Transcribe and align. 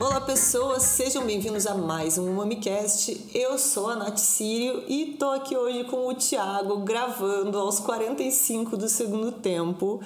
Olá 0.00 0.20
pessoas, 0.22 0.82
sejam 0.82 1.24
bem-vindos 1.24 1.68
a 1.68 1.74
mais 1.76 2.18
um 2.18 2.34
MamiCast. 2.34 3.30
Eu 3.32 3.56
sou 3.58 3.88
a 3.90 3.96
Nath 3.96 4.18
Sírio 4.18 4.82
e 4.88 5.16
tô 5.16 5.30
aqui 5.30 5.56
hoje 5.56 5.84
com 5.84 6.08
o 6.08 6.14
Thiago 6.14 6.78
gravando 6.78 7.58
aos 7.58 7.78
45 7.78 8.76
do 8.76 8.88
segundo 8.88 9.30
tempo. 9.30 10.00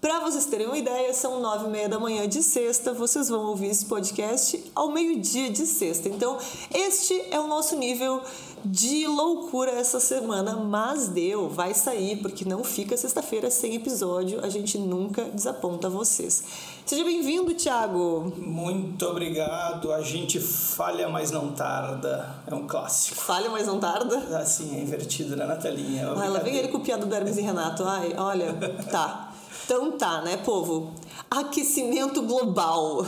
Para 0.00 0.20
vocês 0.20 0.46
terem 0.46 0.68
uma 0.68 0.78
ideia, 0.78 1.12
são 1.12 1.40
nove 1.40 1.66
e 1.66 1.70
meia 1.70 1.88
da 1.88 1.98
manhã 1.98 2.28
de 2.28 2.40
sexta. 2.40 2.94
Vocês 2.94 3.28
vão 3.28 3.46
ouvir 3.46 3.66
esse 3.66 3.84
podcast 3.84 4.70
ao 4.72 4.92
meio-dia 4.92 5.50
de 5.50 5.66
sexta. 5.66 6.08
Então, 6.08 6.38
este 6.72 7.20
é 7.32 7.40
o 7.40 7.48
nosso 7.48 7.76
nível 7.76 8.22
de 8.64 9.06
loucura 9.06 9.70
essa 9.70 10.00
semana, 10.00 10.56
mas 10.56 11.08
deu, 11.08 11.48
vai 11.48 11.74
sair, 11.74 12.16
porque 12.16 12.44
não 12.44 12.62
fica 12.64 12.96
sexta-feira 12.96 13.50
sem 13.50 13.74
episódio, 13.74 14.44
a 14.44 14.48
gente 14.48 14.78
nunca 14.78 15.24
desaponta 15.24 15.88
vocês. 15.88 16.44
Seja 16.84 17.04
bem-vindo, 17.04 17.52
Thiago. 17.54 18.32
Muito 18.38 19.04
obrigado. 19.06 19.92
A 19.92 20.00
gente 20.00 20.40
falha, 20.40 21.08
mas 21.08 21.30
não 21.30 21.52
tarda. 21.52 22.34
É 22.46 22.54
um 22.54 22.66
clássico. 22.66 23.16
Falha, 23.16 23.50
mas 23.50 23.66
não 23.66 23.78
tarda? 23.78 24.16
Assim, 24.38 24.74
é 24.76 24.80
invertido, 24.80 25.36
né, 25.36 25.44
Natalinha? 25.44 26.12
Ah, 26.16 26.24
ela 26.24 26.40
vem 26.40 26.56
ele 26.56 26.68
com 26.68 26.78
o 26.78 26.80
piada 26.80 27.04
do 27.04 27.14
Hermes 27.14 27.36
e 27.36 27.42
Renato. 27.42 27.84
Ai, 27.84 28.14
olha, 28.16 28.54
tá. 28.90 29.32
Então 29.64 29.92
tá, 29.98 30.22
né, 30.22 30.38
povo? 30.38 30.94
Aquecimento 31.30 32.22
global. 32.22 33.04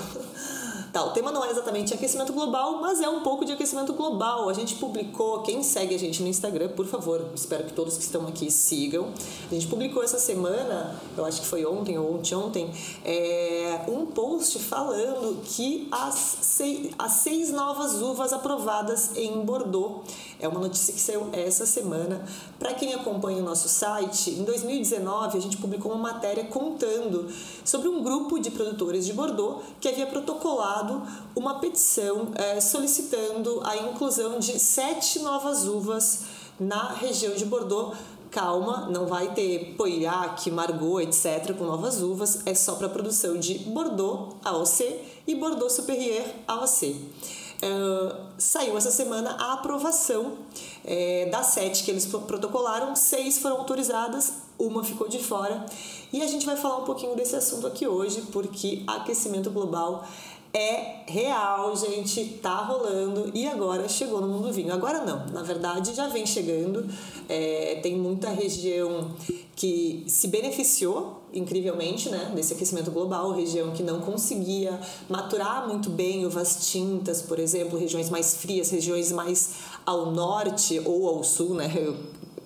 Tá, 0.93 1.05
o 1.05 1.11
tema 1.11 1.31
não 1.31 1.45
é 1.45 1.51
exatamente 1.51 1.95
aquecimento 1.95 2.33
global, 2.33 2.81
mas 2.81 3.01
é 3.01 3.09
um 3.09 3.21
pouco 3.21 3.45
de 3.45 3.53
aquecimento 3.53 3.93
global. 3.93 4.49
A 4.49 4.53
gente 4.53 4.75
publicou, 4.75 5.41
quem 5.43 5.63
segue 5.63 5.95
a 5.95 5.99
gente 5.99 6.21
no 6.21 6.29
Instagram, 6.29 6.71
por 6.71 6.85
favor, 6.85 7.31
espero 7.33 7.65
que 7.65 7.73
todos 7.73 7.97
que 7.97 8.03
estão 8.03 8.27
aqui 8.27 8.51
sigam. 8.51 9.13
A 9.49 9.55
gente 9.55 9.69
publicou 9.69 10.03
essa 10.03 10.19
semana, 10.19 11.01
eu 11.17 11.25
acho 11.25 11.43
que 11.43 11.47
foi 11.47 11.65
ontem 11.65 11.97
ou 11.97 12.17
ontem, 12.17 12.35
ontem 12.35 12.71
é, 13.05 13.85
um 13.87 14.07
post 14.07 14.59
falando 14.59 15.41
que 15.45 15.87
as 15.93 16.15
seis, 16.15 16.93
as 16.99 17.13
seis 17.13 17.53
novas 17.53 18.03
uvas 18.03 18.33
aprovadas 18.33 19.17
em 19.17 19.41
Bordeaux. 19.43 20.03
É 20.41 20.49
uma 20.49 20.59
notícia 20.59 20.93
que 20.93 21.01
saiu 21.01 21.29
essa 21.33 21.67
semana. 21.67 22.25
Para 22.59 22.75
quem 22.75 22.95
acompanha 22.95 23.41
o 23.41 23.45
nosso 23.45 23.69
site, 23.69 24.31
em 24.31 24.43
2019 24.43 25.39
a 25.39 25.41
gente 25.41 25.57
publicou 25.57 25.93
uma 25.93 26.13
matéria 26.13 26.45
contando 26.45 27.29
sobre 27.65 27.89
um 27.89 28.03
grupo 28.03 28.41
de 28.41 28.51
produtores 28.51 29.07
de 29.07 29.13
Bordeaux 29.13 29.63
que 29.81 29.89
havia 29.89 30.07
protocolado 30.07 30.80
uma 31.35 31.59
petição 31.59 32.29
é, 32.35 32.61
solicitando 32.61 33.61
a 33.65 33.77
inclusão 33.77 34.39
de 34.39 34.59
sete 34.59 35.19
novas 35.21 35.67
uvas 35.67 36.25
na 36.59 36.93
região 36.93 37.35
de 37.35 37.45
Bordeaux 37.45 37.97
calma, 38.31 38.89
não 38.89 39.07
vai 39.07 39.35
ter 39.35 39.75
Poillac, 39.77 40.51
Margot, 40.51 41.01
etc., 41.01 41.55
com 41.57 41.65
novas 41.65 42.01
uvas, 42.01 42.47
é 42.47 42.55
só 42.55 42.77
para 42.77 42.89
produção 42.89 43.39
de 43.39 43.59
Bordeaux 43.59 44.37
AOC 44.45 45.01
e 45.27 45.35
Bordeaux 45.35 45.73
Superior 45.73 46.25
AOC. 46.47 46.97
Uh, 47.63 48.17
saiu 48.39 48.79
essa 48.79 48.91
semana 48.91 49.37
a 49.39 49.53
aprovação 49.53 50.33
é, 50.83 51.27
das 51.27 51.49
sete 51.49 51.85
que 51.85 51.91
eles 51.91 52.07
protocolaram, 52.07 52.97
seis 52.97 53.39
foram 53.39 53.59
autorizadas, 53.59 54.33
uma 54.59 54.83
ficou 54.83 55.09
de 55.09 55.19
fora. 55.19 55.67
E 56.13 56.23
a 56.23 56.27
gente 56.27 56.47
vai 56.47 56.57
falar 56.57 56.79
um 56.79 56.85
pouquinho 56.85 57.15
desse 57.15 57.37
assunto 57.37 57.67
aqui 57.67 57.87
hoje, 57.87 58.23
porque 58.33 58.83
aquecimento 58.87 59.51
global 59.51 60.05
é 60.53 61.03
real, 61.07 61.77
gente, 61.77 62.39
tá 62.43 62.57
rolando 62.57 63.31
e 63.35 63.47
agora 63.47 63.89
chegou 63.89 64.21
no 64.21 64.27
mundo 64.27 64.49
do 64.49 64.53
vinho. 64.53 64.73
Agora 64.73 65.05
não, 65.05 65.27
na 65.27 65.43
verdade 65.43 65.95
já 65.95 66.09
vem 66.09 66.27
chegando. 66.27 66.89
É, 67.29 67.79
tem 67.83 67.97
muita 67.97 68.31
região 68.31 69.15
que 69.55 70.05
se 70.09 70.27
beneficiou 70.29 71.23
incrivelmente 71.33 72.09
né, 72.09 72.33
desse 72.35 72.55
aquecimento 72.55 72.91
global, 72.91 73.31
região 73.33 73.71
que 73.71 73.83
não 73.83 74.01
conseguia 74.01 74.81
maturar 75.09 75.69
muito 75.69 75.91
bem 75.91 76.27
uvas 76.27 76.71
tintas, 76.71 77.23
por 77.23 77.39
exemplo, 77.39 77.79
regiões 77.79 78.11
mais 78.11 78.35
frias, 78.35 78.71
regiões 78.71 79.13
mais 79.13 79.51
ao 79.87 80.11
norte 80.11 80.81
ou 80.85 81.09
ao 81.09 81.23
sul, 81.23 81.55
né? 81.55 81.71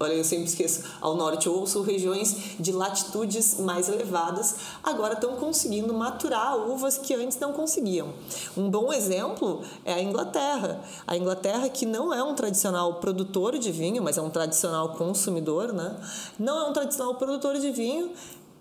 Olha, 0.04 0.12
eu 0.12 0.24
sempre 0.24 0.44
esqueço, 0.44 0.82
ao 1.00 1.16
norte 1.16 1.48
ou 1.48 1.66
sul, 1.66 1.80
regiões 1.80 2.36
de 2.60 2.72
latitudes 2.72 3.58
mais 3.58 3.88
elevadas, 3.88 4.56
agora 4.82 5.14
estão 5.14 5.36
conseguindo 5.36 5.94
maturar 5.94 6.58
uvas 6.58 6.98
que 6.98 7.14
antes 7.14 7.38
não 7.38 7.54
conseguiam. 7.54 8.12
Um 8.54 8.68
bom 8.68 8.92
exemplo 8.92 9.62
é 9.82 9.94
a 9.94 10.02
Inglaterra. 10.02 10.84
A 11.06 11.16
Inglaterra, 11.16 11.70
que 11.70 11.86
não 11.86 12.12
é 12.12 12.22
um 12.22 12.34
tradicional 12.34 13.00
produtor 13.00 13.58
de 13.58 13.72
vinho, 13.72 14.02
mas 14.02 14.18
é 14.18 14.20
um 14.20 14.28
tradicional 14.28 14.90
consumidor, 14.90 15.72
né? 15.72 15.96
Não 16.38 16.66
é 16.66 16.68
um 16.68 16.72
tradicional 16.74 17.14
produtor 17.14 17.58
de 17.58 17.70
vinho, 17.70 18.10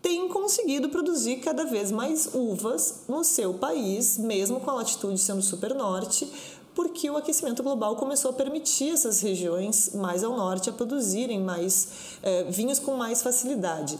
tem 0.04 0.28
conseguido 0.28 0.90
produzir 0.90 1.38
cada 1.38 1.64
vez 1.64 1.90
mais 1.90 2.30
uvas 2.34 3.04
no 3.08 3.24
seu 3.24 3.54
país, 3.54 4.18
mesmo 4.18 4.60
com 4.60 4.70
a 4.70 4.74
latitude 4.74 5.18
sendo 5.18 5.42
super 5.42 5.74
norte, 5.74 6.30
porque 6.76 7.10
o 7.10 7.18
aquecimento 7.18 7.62
global 7.62 7.96
começou 7.96 8.32
a 8.32 8.34
permitir 8.34 8.92
essas 8.92 9.22
regiões 9.22 9.92
mais 9.94 10.24
ao 10.24 10.36
norte 10.36 10.70
a 10.70 10.74
produzirem 10.74 11.40
mais 11.40 12.18
eh, 12.22 12.46
vinhos 12.50 12.80
com 12.80 12.96
mais 12.96 13.22
facilidade. 13.22 14.00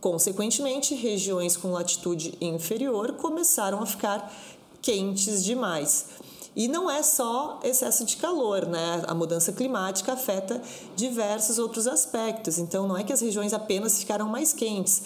Consequentemente, 0.00 0.94
regiões 0.94 1.56
com 1.56 1.72
latitude 1.72 2.36
inferior 2.40 3.12
começaram 3.12 3.82
a 3.82 3.86
ficar 3.86 4.32
quentes 4.82 5.42
demais. 5.42 6.06
E 6.54 6.68
não 6.68 6.90
é 6.90 7.02
só 7.02 7.60
excesso 7.62 8.04
de 8.04 8.16
calor, 8.16 8.66
né? 8.66 9.02
A 9.06 9.14
mudança 9.14 9.52
climática 9.52 10.14
afeta 10.14 10.62
diversos 10.94 11.58
outros 11.58 11.86
aspectos. 11.86 12.58
Então, 12.58 12.88
não 12.88 12.96
é 12.96 13.04
que 13.04 13.12
as 13.12 13.20
regiões 13.20 13.52
apenas 13.52 13.98
ficaram 13.98 14.26
mais 14.26 14.54
quentes. 14.54 15.02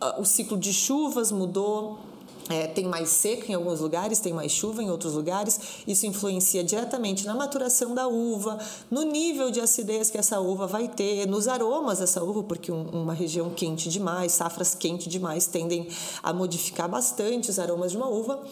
Ah, 0.00 0.18
o 0.18 0.24
ciclo 0.24 0.56
de 0.56 0.72
chuvas 0.72 1.30
mudou, 1.30 1.98
é, 2.48 2.66
tem 2.66 2.84
mais 2.84 3.08
seca 3.08 3.50
em 3.50 3.54
alguns 3.54 3.80
lugares, 3.80 4.20
tem 4.20 4.32
mais 4.32 4.52
chuva 4.52 4.82
em 4.82 4.90
outros 4.90 5.14
lugares. 5.14 5.58
Isso 5.86 6.06
influencia 6.06 6.62
diretamente 6.62 7.24
na 7.24 7.34
maturação 7.34 7.94
da 7.94 8.06
uva, 8.06 8.58
no 8.90 9.02
nível 9.02 9.50
de 9.50 9.60
acidez 9.60 10.10
que 10.10 10.18
essa 10.18 10.40
uva 10.40 10.66
vai 10.66 10.88
ter, 10.88 11.26
nos 11.26 11.48
aromas 11.48 12.00
dessa 12.00 12.22
uva, 12.22 12.42
porque 12.42 12.70
um, 12.70 12.82
uma 12.90 13.14
região 13.14 13.50
quente 13.50 13.88
demais, 13.88 14.32
safras 14.32 14.74
quentes 14.74 15.08
demais 15.08 15.46
tendem 15.46 15.88
a 16.22 16.32
modificar 16.32 16.88
bastante 16.88 17.50
os 17.50 17.58
aromas 17.58 17.90
de 17.90 17.96
uma 17.96 18.08
uva. 18.08 18.42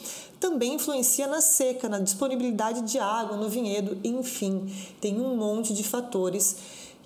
Também 0.40 0.74
influencia 0.74 1.26
na 1.26 1.40
seca, 1.40 1.88
na 1.88 1.98
disponibilidade 1.98 2.82
de 2.82 2.98
água 2.98 3.36
no 3.36 3.48
vinhedo, 3.48 3.98
enfim, 4.02 4.72
tem 5.00 5.20
um 5.20 5.36
monte 5.36 5.72
de 5.72 5.84
fatores 5.84 6.56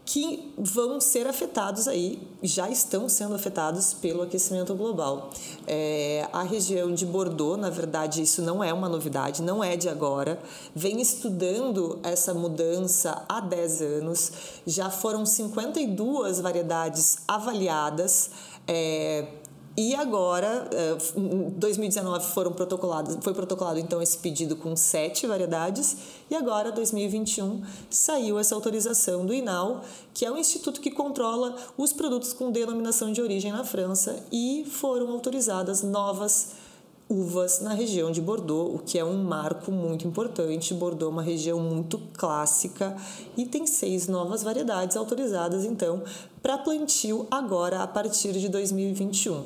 que 0.06 0.54
vão 0.56 1.00
ser 1.00 1.26
afetados 1.26 1.88
aí, 1.88 2.22
já 2.40 2.70
estão 2.70 3.08
sendo 3.08 3.34
afetados 3.34 3.92
pelo 3.92 4.22
aquecimento 4.22 4.72
global. 4.72 5.30
É, 5.66 6.28
a 6.32 6.44
região 6.44 6.94
de 6.94 7.04
Bordeaux, 7.04 7.60
na 7.60 7.70
verdade, 7.70 8.22
isso 8.22 8.40
não 8.40 8.62
é 8.62 8.72
uma 8.72 8.88
novidade, 8.88 9.42
não 9.42 9.64
é 9.64 9.76
de 9.76 9.88
agora, 9.88 10.40
vem 10.72 11.00
estudando 11.00 11.98
essa 12.04 12.32
mudança 12.32 13.24
há 13.28 13.40
10 13.40 13.82
anos, 13.82 14.32
já 14.64 14.88
foram 14.90 15.26
52 15.26 16.40
variedades 16.40 17.18
avaliadas. 17.26 18.30
É, 18.68 19.26
e 19.76 19.94
agora, 19.94 20.68
eh, 20.72 20.96
em 21.16 21.50
2019 21.50 22.32
foram 22.32 22.52
protocolados, 22.52 23.18
foi 23.20 23.34
protocolado 23.34 23.78
então 23.78 24.00
esse 24.00 24.16
pedido 24.16 24.56
com 24.56 24.74
sete 24.74 25.26
variedades. 25.26 25.96
E 26.30 26.34
agora 26.34 26.72
2021 26.72 27.62
saiu 27.90 28.38
essa 28.38 28.54
autorização 28.54 29.26
do 29.26 29.34
INAL, 29.34 29.84
que 30.14 30.24
é 30.24 30.30
o 30.30 30.38
instituto 30.38 30.80
que 30.80 30.90
controla 30.90 31.54
os 31.76 31.92
produtos 31.92 32.32
com 32.32 32.50
denominação 32.50 33.12
de 33.12 33.20
origem 33.20 33.52
na 33.52 33.64
França 33.64 34.24
e 34.32 34.64
foram 34.68 35.10
autorizadas 35.10 35.82
novas 35.82 36.65
uvas 37.08 37.60
na 37.60 37.72
região 37.72 38.10
de 38.10 38.20
Bordeaux, 38.20 38.74
o 38.74 38.78
que 38.78 38.98
é 38.98 39.04
um 39.04 39.22
marco 39.22 39.70
muito 39.70 40.06
importante. 40.06 40.74
Bordeaux 40.74 41.10
é 41.10 41.14
uma 41.14 41.22
região 41.22 41.60
muito 41.60 42.00
clássica 42.14 42.96
e 43.36 43.46
tem 43.46 43.66
seis 43.66 44.08
novas 44.08 44.42
variedades 44.42 44.96
autorizadas, 44.96 45.64
então, 45.64 46.02
para 46.42 46.58
plantio 46.58 47.26
agora 47.30 47.82
a 47.82 47.86
partir 47.86 48.32
de 48.32 48.48
2021. 48.48 49.44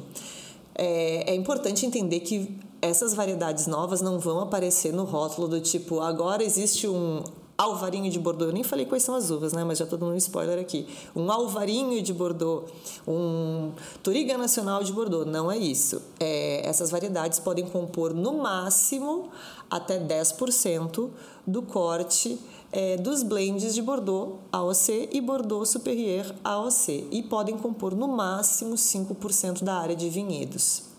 É, 0.74 1.32
é 1.32 1.34
importante 1.34 1.84
entender 1.84 2.20
que 2.20 2.58
essas 2.80 3.12
variedades 3.12 3.66
novas 3.66 4.00
não 4.00 4.18
vão 4.18 4.40
aparecer 4.40 4.92
no 4.92 5.04
rótulo 5.04 5.46
do 5.46 5.60
tipo 5.60 6.00
agora 6.00 6.42
existe 6.42 6.88
um 6.88 7.22
alvarinho 7.60 8.10
de 8.10 8.18
Bordeaux. 8.18 8.48
Eu 8.48 8.54
nem 8.54 8.62
falei 8.62 8.86
quais 8.86 9.02
são 9.02 9.14
as 9.14 9.30
uvas, 9.30 9.52
né? 9.52 9.62
Mas 9.64 9.78
já 9.78 9.84
dando 9.84 10.06
um 10.06 10.16
spoiler 10.16 10.58
aqui. 10.58 10.86
Um 11.14 11.30
alvarinho 11.30 12.02
de 12.02 12.12
Bordeaux, 12.12 12.70
um 13.06 13.72
Turiga 14.02 14.38
Nacional 14.38 14.82
de 14.82 14.92
Bordeaux. 14.92 15.30
Não 15.30 15.52
é 15.52 15.58
isso. 15.58 16.00
É, 16.18 16.66
essas 16.66 16.90
variedades 16.90 17.38
podem 17.38 17.66
compor 17.66 18.14
no 18.14 18.38
máximo 18.38 19.28
até 19.70 19.98
10% 20.00 21.10
do 21.46 21.62
corte 21.62 22.38
é, 22.72 22.96
dos 22.96 23.22
blends 23.22 23.74
de 23.74 23.82
Bordeaux 23.82 24.38
AOC 24.52 25.10
e 25.12 25.20
Bordeaux 25.20 25.68
Superior 25.68 26.34
AOC 26.42 27.08
e 27.10 27.22
podem 27.22 27.56
compor 27.58 27.94
no 27.94 28.08
máximo 28.08 28.74
5% 28.74 29.62
da 29.62 29.74
área 29.74 29.96
de 29.96 30.08
vinhedos. 30.08 30.89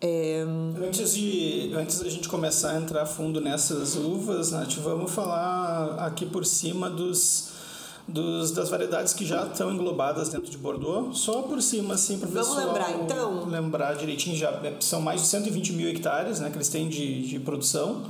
É... 0.00 0.44
Antes, 0.86 1.14
de, 1.14 1.72
antes 1.74 2.00
da 2.00 2.08
gente 2.08 2.28
começar 2.28 2.72
a 2.72 2.76
entrar 2.78 3.06
fundo 3.06 3.40
nessas 3.40 3.96
uvas, 3.96 4.52
Nath, 4.52 4.74
vamos 4.74 5.10
falar 5.10 5.96
aqui 6.06 6.26
por 6.26 6.44
cima 6.44 6.90
dos, 6.90 7.52
dos, 8.06 8.50
das 8.50 8.68
variedades 8.68 9.14
que 9.14 9.24
já 9.24 9.46
estão 9.46 9.72
englobadas 9.72 10.28
dentro 10.28 10.50
de 10.50 10.58
Bordeaux, 10.58 11.18
só 11.18 11.42
por 11.42 11.62
cima, 11.62 11.94
assim, 11.94 12.18
para 12.18 12.28
o 12.28 12.32
Vamos 12.32 12.56
lembrar, 12.56 12.90
então? 12.92 13.46
lembrar 13.46 13.96
direitinho, 13.96 14.36
já 14.36 14.50
é, 14.50 14.74
são 14.80 15.00
mais 15.00 15.22
de 15.22 15.28
120 15.28 15.72
mil 15.72 15.88
hectares 15.88 16.40
né, 16.40 16.50
que 16.50 16.56
eles 16.56 16.68
têm 16.68 16.88
de, 16.88 17.26
de 17.26 17.38
produção 17.38 18.04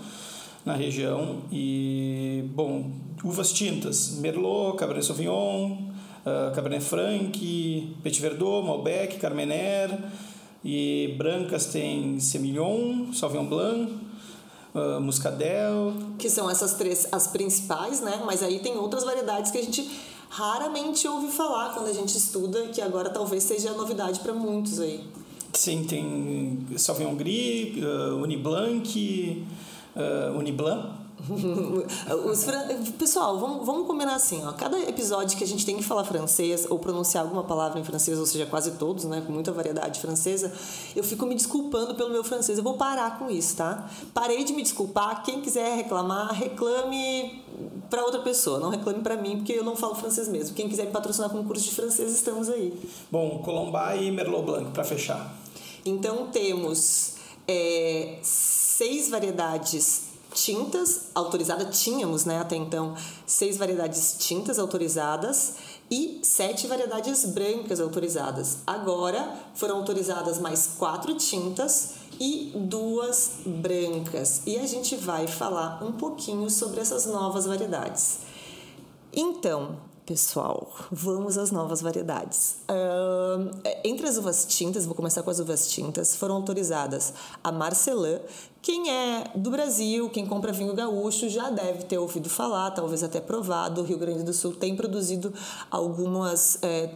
na 0.64 0.74
região. 0.74 1.38
E, 1.52 2.44
bom, 2.52 2.90
uvas 3.22 3.52
tintas, 3.52 4.18
Merlot, 4.18 4.76
Cabernet 4.76 5.06
Sauvignon, 5.06 5.70
uh, 6.26 6.52
Cabernet 6.52 6.84
Franc, 6.84 7.96
Petit 8.02 8.20
Verdot, 8.20 8.66
Malbec, 8.66 9.18
Carmener 9.18 9.96
e 10.68 11.14
brancas 11.16 11.66
tem 11.66 12.18
Semillon, 12.18 13.12
Sauvignon 13.12 13.46
Blanc, 13.46 13.92
uh, 14.74 15.00
Muscadel. 15.00 15.94
Que 16.18 16.28
são 16.28 16.50
essas 16.50 16.74
três 16.74 17.06
as 17.12 17.28
principais, 17.28 18.00
né? 18.00 18.20
Mas 18.26 18.42
aí 18.42 18.58
tem 18.58 18.76
outras 18.76 19.04
variedades 19.04 19.52
que 19.52 19.58
a 19.58 19.62
gente 19.62 19.88
raramente 20.28 21.06
ouve 21.06 21.28
falar 21.28 21.72
quando 21.72 21.86
a 21.86 21.92
gente 21.92 22.16
estuda, 22.16 22.66
que 22.66 22.82
agora 22.82 23.10
talvez 23.10 23.44
seja 23.44 23.74
novidade 23.74 24.18
para 24.18 24.32
muitos 24.32 24.80
aí. 24.80 25.04
Sim, 25.52 25.84
tem 25.84 26.66
Sauvignon 26.76 27.14
Gris, 27.14 27.76
uh, 27.84 28.16
Uniblanc, 28.16 29.46
uh, 29.94 30.36
Uniblanc. 30.36 31.05
Fran... 32.36 32.82
Pessoal, 32.98 33.38
vamos, 33.38 33.64
vamos 33.64 33.86
combinar 33.86 34.14
assim, 34.14 34.44
ó. 34.44 34.52
Cada 34.52 34.78
episódio 34.80 35.36
que 35.36 35.42
a 35.42 35.46
gente 35.46 35.64
tem 35.64 35.76
que 35.76 35.82
falar 35.82 36.04
francês 36.04 36.66
ou 36.68 36.78
pronunciar 36.78 37.24
alguma 37.24 37.42
palavra 37.42 37.80
em 37.80 37.84
francês, 37.84 38.18
ou 38.18 38.26
seja, 38.26 38.46
quase 38.46 38.72
todos, 38.72 39.04
né, 39.04 39.22
com 39.26 39.32
muita 39.32 39.50
variedade 39.50 40.00
francesa, 40.00 40.52
eu 40.94 41.02
fico 41.02 41.24
me 41.26 41.34
desculpando 41.34 41.94
pelo 41.94 42.10
meu 42.10 42.22
francês. 42.22 42.58
Eu 42.58 42.64
vou 42.64 42.74
parar 42.74 43.18
com 43.18 43.30
isso, 43.30 43.56
tá? 43.56 43.88
Parei 44.12 44.44
de 44.44 44.52
me 44.52 44.62
desculpar. 44.62 45.22
Quem 45.24 45.40
quiser 45.40 45.76
reclamar, 45.76 46.32
reclame 46.32 47.42
para 47.88 48.04
outra 48.04 48.20
pessoa, 48.20 48.60
não 48.60 48.68
reclame 48.68 49.00
para 49.00 49.16
mim, 49.16 49.38
porque 49.38 49.52
eu 49.52 49.64
não 49.64 49.74
falo 49.74 49.94
francês 49.94 50.28
mesmo. 50.28 50.54
Quem 50.54 50.68
quiser 50.68 50.86
me 50.86 50.92
patrocinar 50.92 51.30
com 51.30 51.38
um 51.38 51.44
curso 51.44 51.64
de 51.64 51.74
francês, 51.74 52.12
estamos 52.12 52.48
aí. 52.48 52.78
Bom, 53.10 53.40
Colombat 53.42 54.02
e 54.02 54.10
Merlot 54.10 54.44
Blanc 54.44 54.70
para 54.70 54.84
fechar. 54.84 55.34
Então 55.84 56.26
temos 56.26 57.14
é, 57.48 58.18
seis 58.22 59.08
variedades 59.08 60.05
tintas 60.36 61.08
autorizadas, 61.14 61.80
tínhamos 61.80 62.26
né, 62.26 62.38
até 62.38 62.56
então 62.56 62.94
seis 63.26 63.56
variedades 63.56 64.16
tintas 64.18 64.58
autorizadas 64.58 65.54
e 65.90 66.20
sete 66.22 66.66
variedades 66.66 67.24
brancas 67.24 67.80
autorizadas. 67.80 68.58
Agora 68.66 69.34
foram 69.54 69.78
autorizadas 69.78 70.38
mais 70.38 70.74
quatro 70.78 71.14
tintas 71.14 71.94
e 72.20 72.52
duas 72.54 73.40
brancas. 73.46 74.42
E 74.46 74.58
a 74.58 74.66
gente 74.66 74.94
vai 74.96 75.26
falar 75.26 75.82
um 75.82 75.92
pouquinho 75.92 76.50
sobre 76.50 76.80
essas 76.80 77.06
novas 77.06 77.46
variedades. 77.46 78.18
Então, 79.12 79.76
pessoal, 80.04 80.70
vamos 80.90 81.36
às 81.38 81.50
novas 81.50 81.80
variedades. 81.80 82.58
Uh, 82.70 83.50
entre 83.84 84.06
as 84.06 84.16
uvas 84.16 84.46
tintas, 84.46 84.86
vou 84.86 84.94
começar 84.94 85.22
com 85.22 85.30
as 85.30 85.40
uvas 85.40 85.68
tintas, 85.68 86.14
foram 86.14 86.36
autorizadas 86.36 87.12
a 87.42 87.50
Marcelin. 87.50 88.20
Quem 88.66 88.90
é 88.90 89.30
do 89.32 89.48
Brasil, 89.48 90.10
quem 90.10 90.26
compra 90.26 90.50
vinho 90.50 90.74
gaúcho, 90.74 91.28
já 91.28 91.50
deve 91.50 91.84
ter 91.84 91.98
ouvido 91.98 92.28
falar, 92.28 92.72
talvez 92.72 93.04
até 93.04 93.20
provado. 93.20 93.80
O 93.80 93.84
Rio 93.84 93.96
Grande 93.96 94.24
do 94.24 94.32
Sul 94.32 94.56
tem 94.56 94.74
produzido 94.74 95.32
algumas. 95.70 96.58
É, 96.62 96.90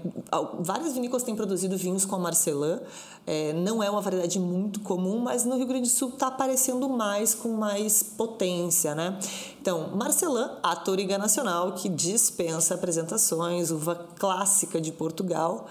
várias 0.59 0.95
vinícolas 0.95 1.23
têm 1.23 1.37
produzido 1.37 1.77
vinhos 1.77 2.05
com 2.05 2.17
a 2.17 2.19
Marcelin. 2.19 2.81
É, 3.25 3.53
não 3.53 3.81
é 3.81 3.89
uma 3.89 4.01
variedade 4.01 4.41
muito 4.41 4.81
comum, 4.81 5.21
mas 5.21 5.45
no 5.45 5.57
Rio 5.57 5.67
Grande 5.69 5.89
do 5.89 5.93
Sul 5.93 6.09
está 6.09 6.27
aparecendo 6.27 6.89
mais, 6.89 7.37
com 7.37 7.51
mais 7.51 8.03
potência, 8.03 8.93
né? 8.93 9.17
Então, 9.63 9.93
Marcelin, 9.95 10.49
a 10.65 10.75
Toriga 10.75 11.19
Nacional, 11.19 11.75
que 11.75 11.89
dispensa 11.89 12.75
apresentações, 12.75 13.71
uva 13.71 13.95
clássica 14.19 14.81
de 14.81 14.91
Portugal. 14.91 15.69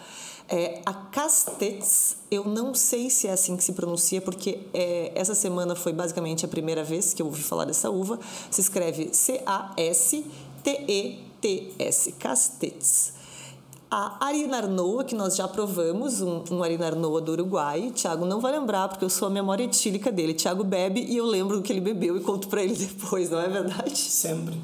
É, 0.52 0.82
a 0.84 0.94
Castex, 0.94 2.18
eu 2.32 2.44
não 2.44 2.74
sei 2.74 3.12
se 3.12 3.28
é 3.28 3.32
assim 3.32 3.56
que 3.56 3.64
se 3.64 3.74
pronuncia, 3.74 4.20
porque 4.20 4.62
é, 4.74 5.12
essa 5.14 5.36
semana 5.36 5.76
foi 5.76 5.94
basicamente 5.94 6.44
a 6.44 6.48
primeira 6.48 6.84
vez 6.84 7.14
que 7.14 7.22
eu 7.22 7.28
ouvi 7.28 7.44
falar 7.44 7.66
dessa 7.66 7.92
uva. 7.92 8.20
Se 8.50 8.60
escreve 8.60 9.14
C-A-S-T-E-T-S, 9.14 10.24
Castex. 12.14 13.20
A 13.92 14.26
Arinarnoa, 14.26 15.04
que 15.04 15.16
nós 15.16 15.36
já 15.36 15.48
provamos, 15.48 16.22
um, 16.22 16.44
um 16.52 16.64
Arinarnoa 16.64 17.22
do 17.22 17.32
Uruguai. 17.32 17.92
Tiago 17.94 18.26
não 18.26 18.40
vai 18.40 18.52
lembrar, 18.52 18.88
porque 18.88 19.06
eu 19.06 19.10
sou 19.10 19.28
a 19.28 19.32
memória 19.32 19.64
etílica 19.64 20.12
dele. 20.12 20.34
Tiago 20.34 20.64
bebe 20.64 21.02
e 21.02 21.18
eu 21.18 21.26
lembro 21.26 21.58
do 21.58 21.64
que 21.64 21.72
ele 21.72 21.82
bebeu 21.82 22.18
e 22.18 22.22
conto 22.22 22.48
para 22.48 22.64
ele 22.64 22.74
depois, 22.86 23.30
não 23.30 23.40
é 23.40 23.48
verdade? 23.48 23.98
Sempre. 23.98 24.60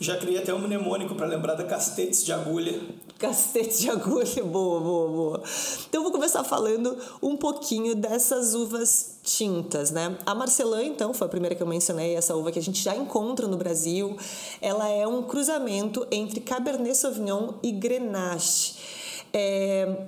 Já 0.00 0.16
criei 0.16 0.38
até 0.38 0.52
um 0.52 0.58
mnemônico 0.58 1.14
para 1.14 1.26
lembrar 1.26 1.54
da 1.54 1.64
castetes 1.64 2.24
de 2.24 2.32
agulha. 2.32 2.80
Castetes 3.18 3.80
de 3.80 3.88
agulha, 3.88 4.24
boa, 4.44 4.80
boa, 4.80 5.08
boa. 5.08 5.42
Então 5.88 6.02
vou 6.02 6.10
começar 6.10 6.42
falando 6.42 6.98
um 7.22 7.36
pouquinho 7.36 7.94
dessas 7.94 8.54
uvas 8.54 9.18
tintas, 9.22 9.90
né? 9.92 10.18
A 10.26 10.34
Marcelin, 10.34 10.88
então, 10.88 11.14
foi 11.14 11.26
a 11.26 11.30
primeira 11.30 11.54
que 11.54 11.62
eu 11.62 11.66
mencionei, 11.66 12.16
essa 12.16 12.34
uva 12.34 12.50
que 12.50 12.58
a 12.58 12.62
gente 12.62 12.82
já 12.82 12.94
encontra 12.94 13.46
no 13.46 13.56
Brasil. 13.56 14.16
Ela 14.60 14.88
é 14.88 15.06
um 15.06 15.22
cruzamento 15.22 16.06
entre 16.10 16.40
Cabernet 16.40 16.96
Sauvignon 16.96 17.54
e 17.62 17.70
Grenache. 17.70 18.74
É 19.32 20.06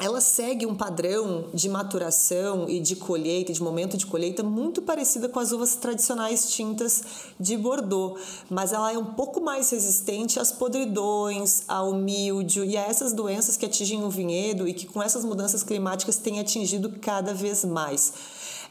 ela 0.00 0.20
segue 0.20 0.66
um 0.66 0.74
padrão 0.74 1.44
de 1.54 1.68
maturação 1.68 2.68
e 2.68 2.80
de 2.80 2.96
colheita, 2.96 3.52
de 3.52 3.62
momento 3.62 3.96
de 3.96 4.04
colheita, 4.06 4.42
muito 4.42 4.82
parecida 4.82 5.28
com 5.28 5.38
as 5.38 5.52
uvas 5.52 5.76
tradicionais 5.76 6.50
tintas 6.50 7.04
de 7.38 7.56
Bordeaux, 7.56 8.20
mas 8.50 8.72
ela 8.72 8.92
é 8.92 8.98
um 8.98 9.04
pouco 9.04 9.40
mais 9.40 9.70
resistente 9.70 10.40
às 10.40 10.50
podridões, 10.50 11.62
ao 11.68 11.94
míldio 11.94 12.64
e 12.64 12.76
a 12.76 12.82
essas 12.82 13.12
doenças 13.12 13.56
que 13.56 13.66
atingem 13.66 14.02
o 14.02 14.10
vinhedo 14.10 14.66
e 14.66 14.74
que 14.74 14.86
com 14.86 15.00
essas 15.00 15.24
mudanças 15.24 15.62
climáticas 15.62 16.16
têm 16.16 16.40
atingido 16.40 16.90
cada 17.00 17.32
vez 17.32 17.64
mais. 17.64 18.12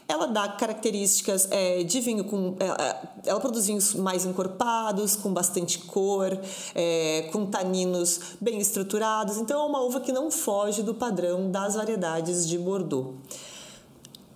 Ela 0.06 0.26
dá 0.26 0.48
características 0.48 1.48
é, 1.50 1.82
de 1.82 2.00
vinho 2.00 2.24
com. 2.24 2.56
É, 2.60 2.66
é, 2.66 3.30
ela 3.30 3.40
produz 3.40 3.66
vinhos 3.66 3.94
mais 3.94 4.26
encorpados, 4.26 5.16
com 5.16 5.32
bastante 5.32 5.78
cor, 5.78 6.38
é, 6.74 7.30
com 7.32 7.46
taninos 7.46 8.36
bem 8.40 8.58
estruturados. 8.58 9.38
Então 9.38 9.62
é 9.62 9.64
uma 9.64 9.80
uva 9.80 10.00
que 10.00 10.12
não 10.12 10.30
foge 10.30 10.82
do 10.82 10.94
padrão 10.94 11.50
das 11.50 11.74
variedades 11.74 12.46
de 12.46 12.58
Bordeaux. 12.58 13.14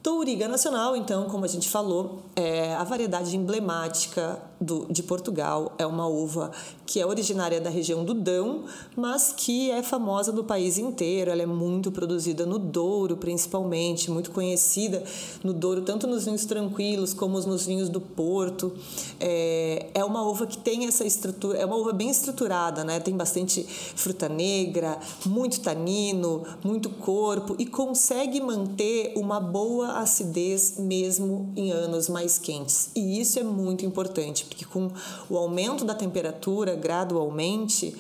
Touriga 0.02 0.48
Nacional, 0.48 0.96
então, 0.96 1.28
como 1.28 1.44
a 1.44 1.48
gente 1.48 1.68
falou, 1.68 2.20
é 2.34 2.74
a 2.74 2.84
variedade 2.84 3.36
emblemática 3.36 4.40
do, 4.60 4.86
de 4.90 5.02
Portugal. 5.02 5.72
É 5.78 5.86
uma 5.86 6.06
uva 6.06 6.50
que 6.86 7.00
é 7.00 7.06
originária 7.06 7.60
da 7.60 7.70
região 7.70 8.04
do 8.04 8.14
Dão, 8.14 8.64
mas 8.96 9.32
que 9.36 9.70
é 9.70 9.82
famosa 9.82 10.32
no 10.32 10.42
país 10.42 10.78
inteiro. 10.78 11.30
Ela 11.30 11.42
é 11.42 11.46
muito 11.46 11.92
produzida 11.92 12.46
no 12.46 12.58
Douro, 12.58 13.16
principalmente, 13.16 14.10
muito 14.10 14.30
conhecida 14.30 15.02
no 15.44 15.52
Douro, 15.52 15.82
tanto 15.82 16.06
nos 16.06 16.24
vinhos 16.24 16.44
tranquilos 16.44 17.12
como 17.12 17.38
nos 17.40 17.66
vinhos 17.66 17.88
do 17.88 18.00
Porto. 18.00 18.72
É, 19.20 19.86
é 19.94 20.04
uma 20.04 20.22
uva 20.22 20.46
que 20.46 20.58
tem 20.58 20.86
essa 20.86 21.04
estrutura, 21.04 21.58
é 21.58 21.64
uma 21.64 21.76
uva 21.76 21.92
bem 21.92 22.10
estruturada, 22.10 22.84
né? 22.84 23.00
Tem 23.00 23.16
bastante 23.16 23.62
fruta 23.64 24.28
negra, 24.28 24.98
muito 25.26 25.60
tanino, 25.60 26.44
muito 26.64 26.88
corpo 26.88 27.54
e 27.58 27.66
consegue 27.66 28.40
manter 28.40 29.12
uma 29.16 29.40
boa 29.40 29.98
acidez 29.98 30.78
mesmo 30.78 31.52
em 31.56 31.70
anos 31.70 32.08
mais 32.08 32.38
quentes. 32.38 32.90
E 32.94 33.20
isso 33.20 33.38
é 33.38 33.42
muito 33.42 33.84
importante, 33.84 34.46
porque 34.48 34.64
com 34.64 34.90
o 35.28 35.36
aumento 35.36 35.84
da 35.84 35.94
temperatura 35.94 36.74
gradualmente, 36.74 37.94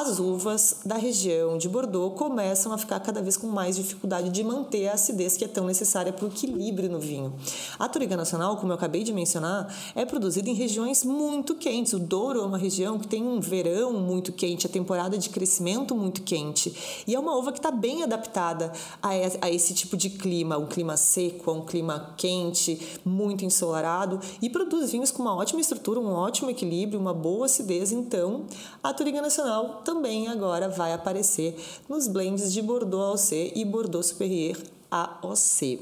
as 0.00 0.20
uvas 0.20 0.76
da 0.84 0.94
região 0.94 1.58
de 1.58 1.68
Bordeaux 1.68 2.16
começam 2.16 2.72
a 2.72 2.78
ficar 2.78 3.00
cada 3.00 3.20
vez 3.20 3.36
com 3.36 3.48
mais 3.48 3.74
dificuldade 3.74 4.30
de 4.30 4.44
manter 4.44 4.86
a 4.86 4.92
acidez 4.92 5.36
que 5.36 5.44
é 5.44 5.48
tão 5.48 5.66
necessária 5.66 6.12
para 6.12 6.24
o 6.24 6.28
equilíbrio 6.28 6.88
no 6.88 7.00
vinho. 7.00 7.34
A 7.76 7.88
Touriga 7.88 8.16
Nacional, 8.16 8.56
como 8.58 8.70
eu 8.70 8.76
acabei 8.76 9.02
de 9.02 9.12
mencionar, 9.12 9.74
é 9.96 10.04
produzida 10.04 10.48
em 10.48 10.54
regiões 10.54 11.02
muito 11.02 11.56
quentes. 11.56 11.94
O 11.94 11.98
Douro 11.98 12.40
é 12.40 12.44
uma 12.44 12.56
região 12.56 12.96
que 12.96 13.08
tem 13.08 13.24
um 13.24 13.40
verão 13.40 13.92
muito 13.92 14.32
quente, 14.32 14.68
a 14.68 14.70
temporada 14.70 15.18
de 15.18 15.30
crescimento 15.30 15.96
muito 15.96 16.22
quente. 16.22 17.02
E 17.04 17.16
é 17.16 17.18
uma 17.18 17.34
uva 17.34 17.50
que 17.50 17.58
está 17.58 17.72
bem 17.72 18.04
adaptada 18.04 18.70
a 19.02 19.50
esse 19.50 19.74
tipo 19.74 19.96
de 19.96 20.10
clima, 20.10 20.56
um 20.58 20.66
clima 20.66 20.96
seco, 20.96 21.50
um 21.50 21.64
clima 21.64 22.14
quente, 22.16 23.00
muito 23.04 23.44
ensolarado, 23.44 24.20
e 24.40 24.48
produz 24.48 24.92
vinhos 24.92 25.10
com 25.10 25.22
uma 25.22 25.34
ótima 25.34 25.60
estrutura, 25.60 25.98
um 25.98 26.12
ótimo 26.12 26.50
equilíbrio, 26.50 27.00
uma 27.00 27.12
boa 27.12 27.46
acidez. 27.46 27.90
Então, 27.90 28.44
a 28.80 28.94
Touriga 28.94 29.20
Nacional 29.20 29.82
também 29.88 30.28
agora 30.28 30.68
vai 30.68 30.92
aparecer 30.92 31.56
nos 31.88 32.06
blends 32.06 32.52
de 32.52 32.60
Bordeaux 32.60 33.22
AOC 33.22 33.52
e 33.56 33.64
Bordeaux 33.64 34.06
Superior 34.06 34.58
AOC. 34.90 35.80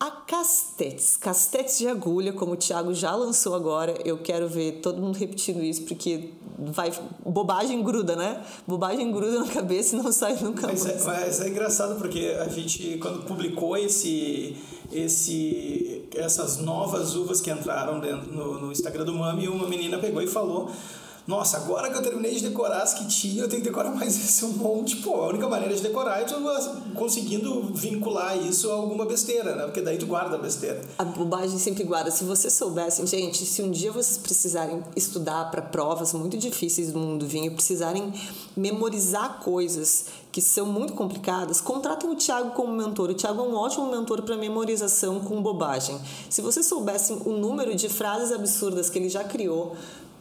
A 0.00 0.10
Castetes, 0.10 1.14
Castetes 1.14 1.76
de 1.76 1.88
agulha, 1.88 2.32
como 2.32 2.52
o 2.52 2.56
Thiago 2.56 2.94
já 2.94 3.14
lançou 3.14 3.54
agora, 3.54 3.94
eu 4.02 4.16
quero 4.16 4.48
ver 4.48 4.80
todo 4.80 5.00
mundo 5.00 5.16
repetindo 5.16 5.62
isso, 5.62 5.82
porque 5.82 6.30
vai 6.58 6.90
bobagem 7.24 7.82
gruda, 7.82 8.16
né? 8.16 8.42
Bobagem 8.66 9.12
gruda 9.12 9.40
na 9.40 9.48
cabeça 9.48 9.94
e 9.94 10.02
não 10.02 10.10
sai 10.10 10.34
nunca 10.40 10.66
mais. 10.66 10.82
Mas 10.82 11.02
é, 11.02 11.04
mas 11.04 11.40
é 11.42 11.48
engraçado 11.48 11.98
porque 11.98 12.34
a 12.40 12.48
gente, 12.48 12.96
quando 12.96 13.24
publicou 13.24 13.76
esse, 13.76 14.56
esse, 14.90 16.08
essas 16.14 16.58
novas 16.58 17.14
uvas 17.14 17.42
que 17.42 17.50
entraram 17.50 18.00
dentro, 18.00 18.32
no, 18.32 18.58
no 18.58 18.72
Instagram 18.72 19.04
do 19.04 19.14
Mami, 19.14 19.48
uma 19.48 19.68
menina 19.68 19.98
pegou 19.98 20.22
e 20.22 20.26
falou 20.26 20.70
nossa, 21.26 21.56
agora 21.56 21.90
que 21.90 21.98
eu 21.98 22.02
terminei 22.02 22.34
de 22.36 22.48
decorar 22.48 22.82
as 22.82 22.94
que 22.94 23.04
tinha, 23.06 23.42
eu 23.42 23.48
tenho 23.48 23.60
que 23.60 23.68
decorar 23.68 23.90
mais 23.90 24.14
esse 24.16 24.44
um 24.44 24.52
monte. 24.52 24.96
Pô, 24.96 25.22
a 25.22 25.28
única 25.28 25.48
maneira 25.48 25.74
de 25.74 25.82
decorar 25.82 26.20
é 26.20 26.24
tu 26.24 26.36
conseguindo 26.94 27.74
vincular 27.74 28.36
isso 28.36 28.70
a 28.70 28.74
alguma 28.74 29.04
besteira, 29.04 29.56
né? 29.56 29.64
Porque 29.64 29.80
daí 29.80 29.98
tu 29.98 30.06
guarda 30.06 30.36
a 30.36 30.38
besteira. 30.38 30.80
A 30.98 31.04
bobagem 31.04 31.58
sempre 31.58 31.82
guarda. 31.82 32.10
Se 32.10 32.22
vocês 32.22 32.52
soubessem, 32.52 33.06
gente, 33.06 33.44
se 33.44 33.60
um 33.60 33.70
dia 33.70 33.90
vocês 33.90 34.16
precisarem 34.16 34.82
estudar 34.94 35.50
para 35.50 35.62
provas 35.62 36.12
muito 36.12 36.36
difíceis 36.36 36.92
do 36.92 36.98
mundo 36.98 37.20
do 37.20 37.26
vinho, 37.26 37.52
precisarem 37.52 38.12
memorizar 38.56 39.40
coisas 39.40 40.06
que 40.30 40.40
são 40.40 40.66
muito 40.66 40.92
complicadas, 40.92 41.60
contratem 41.60 42.08
o 42.10 42.14
Thiago 42.14 42.50
como 42.50 42.72
mentor. 42.72 43.10
O 43.10 43.14
Thiago 43.14 43.40
é 43.40 43.44
um 43.44 43.54
ótimo 43.54 43.90
mentor 43.90 44.22
para 44.22 44.36
memorização 44.36 45.18
com 45.20 45.42
bobagem. 45.42 45.98
Se 46.28 46.42
vocês 46.42 46.66
soubessem 46.66 47.18
o 47.24 47.32
número 47.32 47.74
de 47.74 47.88
frases 47.88 48.30
absurdas 48.30 48.90
que 48.90 48.98
ele 48.98 49.08
já 49.08 49.24
criou 49.24 49.74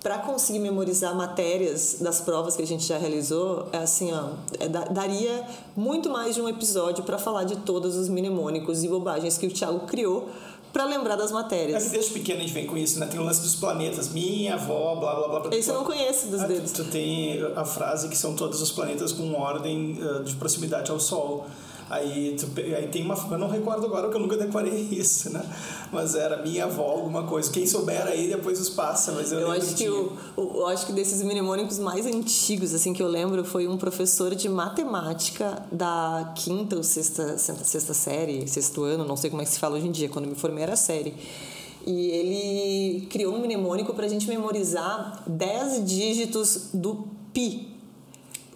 para 0.05 0.19
conseguir 0.19 0.59
memorizar 0.59 1.15
matérias 1.15 1.97
das 1.99 2.21
provas 2.21 2.55
que 2.55 2.61
a 2.61 2.67
gente 2.67 2.85
já 2.85 2.95
realizou, 2.95 3.67
é 3.73 3.79
assim, 3.79 4.13
ó, 4.13 4.33
é, 4.59 4.67
daria 4.67 5.43
muito 5.75 6.11
mais 6.11 6.35
de 6.35 6.41
um 6.43 6.47
episódio 6.47 7.03
para 7.03 7.17
falar 7.17 7.43
de 7.43 7.55
todos 7.55 7.95
os 7.95 8.07
mnemônicos 8.07 8.83
e 8.83 8.87
bobagens 8.87 9.35
que 9.35 9.47
o 9.47 9.49
Thiago 9.51 9.79
criou 9.87 10.29
para 10.71 10.85
lembrar 10.85 11.15
das 11.15 11.31
matérias. 11.31 11.87
É 11.87 11.89
desde 11.89 12.13
pequeno 12.13 12.37
a 12.37 12.41
gente 12.43 12.53
vem 12.53 12.67
com 12.67 12.77
isso, 12.77 12.99
né? 12.99 13.07
Tem 13.07 13.19
o 13.19 13.23
lance 13.23 13.41
dos 13.41 13.55
planetas, 13.55 14.09
minha 14.09 14.53
avó, 14.53 14.95
blá 14.97 15.15
blá 15.15 15.39
blá. 15.39 15.57
Esse 15.57 15.71
eu 15.71 15.73
não 15.73 15.83
conheço 15.83 16.27
dos 16.27 16.41
ah, 16.41 16.45
dedos. 16.45 16.71
Tu, 16.71 16.83
tu 16.83 16.91
tem 16.91 17.41
a 17.55 17.65
frase 17.65 18.07
que 18.07 18.15
são 18.15 18.35
todos 18.35 18.61
os 18.61 18.71
planetas 18.71 19.11
com 19.11 19.33
ordem 19.33 19.97
uh, 19.99 20.23
de 20.23 20.35
proximidade 20.35 20.91
ao 20.91 20.99
Sol. 20.99 21.47
Aí, 21.89 22.35
tu, 22.39 22.47
aí 22.59 22.87
tem 22.87 23.03
uma. 23.03 23.15
Eu 23.29 23.37
não 23.37 23.47
recordo 23.47 23.85
agora 23.85 24.03
porque 24.03 24.17
eu 24.17 24.21
nunca 24.21 24.37
decorei 24.37 24.73
isso, 24.91 25.31
né? 25.31 25.43
Mas 25.91 26.15
era 26.15 26.41
minha 26.41 26.65
avó, 26.65 26.83
alguma 26.83 27.23
coisa. 27.23 27.51
Quem 27.51 27.67
souber 27.67 28.07
aí 28.07 28.27
depois 28.27 28.59
os 28.59 28.69
passa, 28.69 29.11
mas 29.11 29.31
eu, 29.31 29.39
eu 29.39 29.51
acho 29.51 29.75
que, 29.75 29.83
que 29.83 29.89
o, 29.89 30.17
eu 30.35 30.67
acho 30.67 30.85
que 30.87 30.93
desses 30.93 31.21
mnemônicos 31.21 31.77
mais 31.77 32.05
antigos, 32.05 32.73
assim, 32.73 32.91
que 32.91 33.03
eu 33.03 33.07
lembro, 33.07 33.45
foi 33.45 33.67
um 33.67 33.77
professor 33.77 34.33
de 34.33 34.49
matemática 34.49 35.63
da 35.71 36.33
quinta 36.35 36.75
ou 36.75 36.83
sexta, 36.83 37.37
sexta 37.37 37.93
série, 37.93 38.47
sexto 38.47 38.83
ano, 38.83 39.05
não 39.05 39.15
sei 39.15 39.29
como 39.29 39.43
é 39.43 39.45
que 39.45 39.51
se 39.51 39.59
fala 39.59 39.75
hoje 39.75 39.87
em 39.87 39.91
dia, 39.91 40.09
quando 40.09 40.27
me 40.27 40.35
formei 40.35 40.63
era 40.63 40.75
série. 40.75 41.13
E 41.85 42.07
ele 42.07 43.05
criou 43.07 43.35
um 43.35 43.39
mnemônico 43.39 43.93
para 43.93 44.07
a 44.07 44.09
gente 44.09 44.27
memorizar 44.27 45.21
10 45.27 45.85
dígitos 45.85 46.69
do 46.73 47.07
pi, 47.31 47.74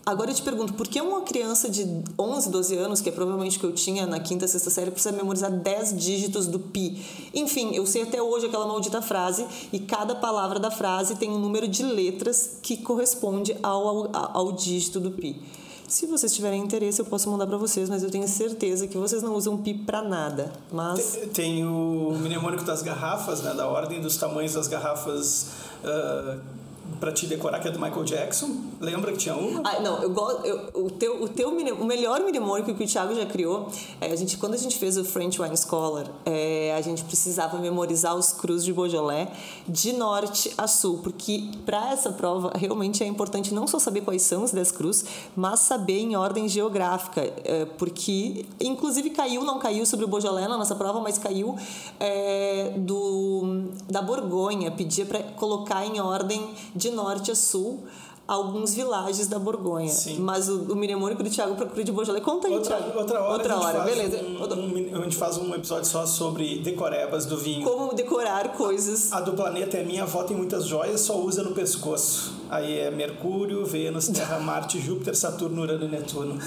Agora 0.09 0.31
eu 0.31 0.35
te 0.35 0.41
pergunto, 0.41 0.73
por 0.73 0.87
que 0.87 0.99
uma 0.99 1.21
criança 1.21 1.69
de 1.69 1.85
11, 2.17 2.49
12 2.49 2.75
anos, 2.77 2.99
que 2.99 3.09
é 3.09 3.11
provavelmente 3.11 3.57
o 3.57 3.59
que 3.59 3.65
eu 3.67 3.71
tinha 3.71 4.07
na 4.07 4.19
quinta, 4.19 4.47
sexta 4.47 4.71
série, 4.71 4.89
precisa 4.89 5.15
memorizar 5.15 5.51
10 5.51 5.95
dígitos 5.99 6.47
do 6.47 6.59
pi? 6.59 6.99
Enfim, 7.31 7.75
eu 7.75 7.85
sei 7.85 8.01
até 8.01 8.19
hoje 8.19 8.47
aquela 8.47 8.65
maldita 8.65 9.03
frase 9.03 9.45
e 9.71 9.77
cada 9.77 10.15
palavra 10.15 10.59
da 10.59 10.71
frase 10.71 11.15
tem 11.15 11.29
um 11.29 11.37
número 11.37 11.67
de 11.67 11.83
letras 11.83 12.57
que 12.63 12.77
corresponde 12.77 13.55
ao, 13.61 13.87
ao, 13.87 14.37
ao 14.37 14.51
dígito 14.51 14.99
do 14.99 15.11
pi. 15.11 15.39
Se 15.87 16.07
vocês 16.07 16.33
tiverem 16.33 16.63
interesse, 16.63 16.99
eu 16.99 17.05
posso 17.05 17.29
mandar 17.29 17.45
para 17.45 17.57
vocês, 17.57 17.87
mas 17.87 18.01
eu 18.01 18.09
tenho 18.09 18.27
certeza 18.27 18.87
que 18.87 18.97
vocês 18.97 19.21
não 19.21 19.35
usam 19.35 19.57
pi 19.57 19.75
para 19.75 20.01
nada. 20.01 20.51
Mas 20.71 21.11
tem, 21.11 21.29
tem 21.29 21.65
o 21.67 22.17
mnemônico 22.19 22.63
das 22.63 22.81
garrafas, 22.81 23.41
né, 23.43 23.53
da 23.53 23.67
ordem 23.67 24.01
dos 24.01 24.17
tamanhos 24.17 24.53
das 24.53 24.67
garrafas 24.67 25.49
uh 25.83 26.58
para 26.99 27.11
te 27.11 27.27
decorar, 27.27 27.59
que 27.59 27.67
é 27.67 27.71
do 27.71 27.79
Michael 27.79 28.03
Jackson. 28.03 28.49
Lembra 28.79 29.11
que 29.11 29.17
tinha 29.17 29.35
uma? 29.35 29.61
Ah, 29.69 29.79
não, 29.79 30.01
eu 30.01 30.09
gosto. 30.09 30.43
o 30.73 30.89
teu, 30.89 31.23
o 31.23 31.27
teu 31.27 31.49
o 31.49 31.85
melhor 31.85 32.21
mnemônico 32.21 32.73
que 32.73 32.83
o 32.83 32.87
Thiago 32.87 33.13
já 33.15 33.25
criou, 33.25 33.69
é, 33.99 34.11
a 34.11 34.15
gente, 34.15 34.37
quando 34.37 34.53
a 34.53 34.57
gente 34.57 34.77
fez 34.77 34.97
o 34.97 35.03
French 35.03 35.41
Wine 35.41 35.57
Scholar, 35.57 36.05
é, 36.25 36.73
a 36.75 36.81
gente 36.81 37.03
precisava 37.03 37.57
memorizar 37.57 38.15
os 38.15 38.31
crus 38.31 38.63
de 38.63 38.73
Beaujolais 38.73 39.29
de 39.67 39.93
norte 39.93 40.53
a 40.57 40.67
sul, 40.67 40.99
porque 41.03 41.49
para 41.65 41.91
essa 41.91 42.11
prova 42.11 42.51
realmente 42.55 43.03
é 43.03 43.07
importante 43.07 43.53
não 43.53 43.67
só 43.67 43.79
saber 43.79 44.01
quais 44.01 44.21
são 44.21 44.43
os 44.43 44.51
10 44.51 44.71
crus, 44.71 45.05
mas 45.35 45.59
saber 45.61 45.99
em 45.99 46.15
ordem 46.15 46.47
geográfica, 46.47 47.21
é, 47.43 47.65
porque 47.77 48.45
inclusive 48.59 49.09
caiu, 49.09 49.43
não 49.43 49.59
caiu 49.59 49.85
sobre 49.85 50.05
o 50.05 50.07
Beaujolais 50.07 50.47
na 50.47 50.57
nossa 50.57 50.75
prova, 50.75 50.99
mas 50.99 51.17
caiu 51.17 51.55
é, 51.99 52.73
do 52.77 53.69
da 53.89 54.01
Borgonha, 54.01 54.71
pedia 54.71 55.05
para 55.05 55.21
colocar 55.23 55.85
em 55.85 55.99
ordem 55.99 56.49
de 56.79 56.89
norte 56.89 57.29
a 57.31 57.35
sul 57.35 57.83
alguns 58.29 58.75
vilages 58.75 59.25
da 59.25 59.39
Borgonha. 59.39 59.89
Sim. 59.89 60.19
Mas 60.19 60.47
o, 60.47 60.71
o 60.71 60.75
mnemônico 60.75 61.23
do 61.23 61.29
Tiago 61.31 61.55
procura 61.55 61.83
de 61.83 61.91
Beaujolais. 61.91 62.23
Conta 62.23 62.47
aí, 62.47 62.53
outra, 62.53 62.77
Thiago. 62.77 62.99
Outra 62.99 63.21
hora. 63.21 63.33
Outra 63.33 63.57
hora, 63.57 63.79
beleza. 63.79 64.21
Um, 64.21 64.95
um, 64.95 64.99
a 64.99 65.03
gente 65.03 65.15
faz 65.15 65.37
um 65.37 65.53
episódio 65.55 65.89
só 65.89 66.05
sobre 66.05 66.59
decorebas 66.59 67.25
do 67.25 67.35
vinho. 67.35 67.67
Como 67.67 67.91
decorar 67.95 68.53
coisas. 68.53 69.11
A, 69.11 69.17
a 69.17 69.21
do 69.21 69.33
planeta 69.33 69.77
é 69.77 69.83
minha 69.83 70.03
avó, 70.03 70.23
tem 70.23 70.37
muitas 70.37 70.67
joias, 70.67 71.01
só 71.01 71.19
usa 71.19 71.41
no 71.41 71.55
pescoço. 71.55 72.35
Aí 72.51 72.77
é 72.77 72.91
Mercúrio, 72.91 73.65
Vênus, 73.65 74.07
Terra, 74.09 74.37
Marte, 74.39 74.79
Júpiter, 74.79 75.15
Saturno, 75.15 75.63
Urano 75.63 75.85
e 75.85 75.87
Netuno. 75.87 76.37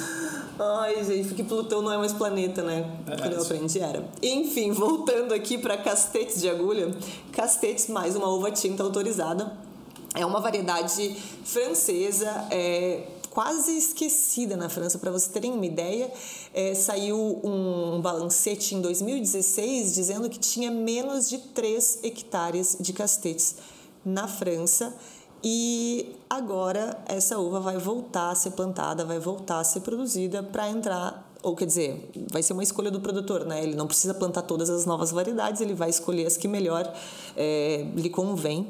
Ai, 0.61 1.03
gente, 1.05 1.29
porque 1.29 1.43
Plutão 1.43 1.83
não 1.83 1.93
é 1.93 1.99
mais 1.99 2.13
planeta, 2.13 2.63
né? 2.63 2.89
É, 3.09 3.17
Quando 3.17 3.33
eu 3.33 3.43
aprendi 3.43 3.81
era. 3.81 4.09
Enfim, 4.23 4.71
voltando 4.71 5.35
aqui 5.35 5.59
para 5.59 5.77
castetes 5.77 6.41
de 6.41 6.49
agulha. 6.49 6.95
Castetes 7.33 7.89
mais 7.89 8.15
uma 8.15 8.29
uva 8.29 8.53
tinta 8.53 8.85
autorizada 8.85 9.72
é 10.15 10.27
uma 10.27 10.41
variedade 10.41 11.15
francesa, 11.45 12.47
é, 12.51 13.07
quase 13.31 13.77
esquecida 13.77 14.57
na 14.57 14.69
França. 14.69 14.99
Para 14.99 15.11
vocês 15.11 15.33
terem 15.33 15.53
uma 15.53 15.65
ideia, 15.65 16.13
é, 16.53 16.75
saiu 16.75 17.41
um, 17.43 18.01
balancete 18.01 18.75
em 18.75 18.81
2016 18.81 19.95
dizendo 19.95 20.29
que 20.29 20.39
tinha 20.39 20.71
menos 20.71 21.29
de 21.29 21.39
3 21.39 22.01
hectares 22.03 22.77
de 22.79 22.93
castetes 22.93 23.57
na 24.05 24.29
França. 24.29 24.95
E 25.43 26.15
agora 26.31 27.03
essa 27.07 27.39
uva 27.39 27.59
vai 27.59 27.77
voltar 27.77 28.31
a 28.31 28.35
ser 28.35 28.51
plantada, 28.53 29.05
vai 29.05 29.19
voltar 29.19 29.61
a 29.61 29.65
ser 29.65 29.81
produzida 29.81 30.43
para 30.43 30.69
entrar 30.69 31.33
ou 31.43 31.57
quer 31.57 31.67
dizer, 31.67 32.09
vai 32.31 32.41
ser 32.41 32.53
uma 32.53 32.63
escolha 32.63 32.89
do 32.89 33.01
produtor, 33.01 33.45
né? 33.45 33.65
Ele 33.65 33.75
não 33.75 33.89
precisa 33.89 34.15
plantar 34.15 34.43
todas 34.43 34.71
as 34.71 34.87
novas 34.87 35.11
variedades, 35.11 35.61
ele 35.61 35.75
vai 35.75 35.91
escolher 35.91 36.25
as 36.25 36.37
que 36.37 36.47
melhor 36.47 36.89
é, 37.37 37.85
lhe 37.97 38.09
convém. 38.09 38.69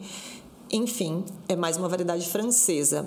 Enfim, 0.73 1.23
é 1.47 1.55
mais 1.55 1.77
uma 1.77 1.87
variedade 1.87 2.27
francesa. 2.27 3.07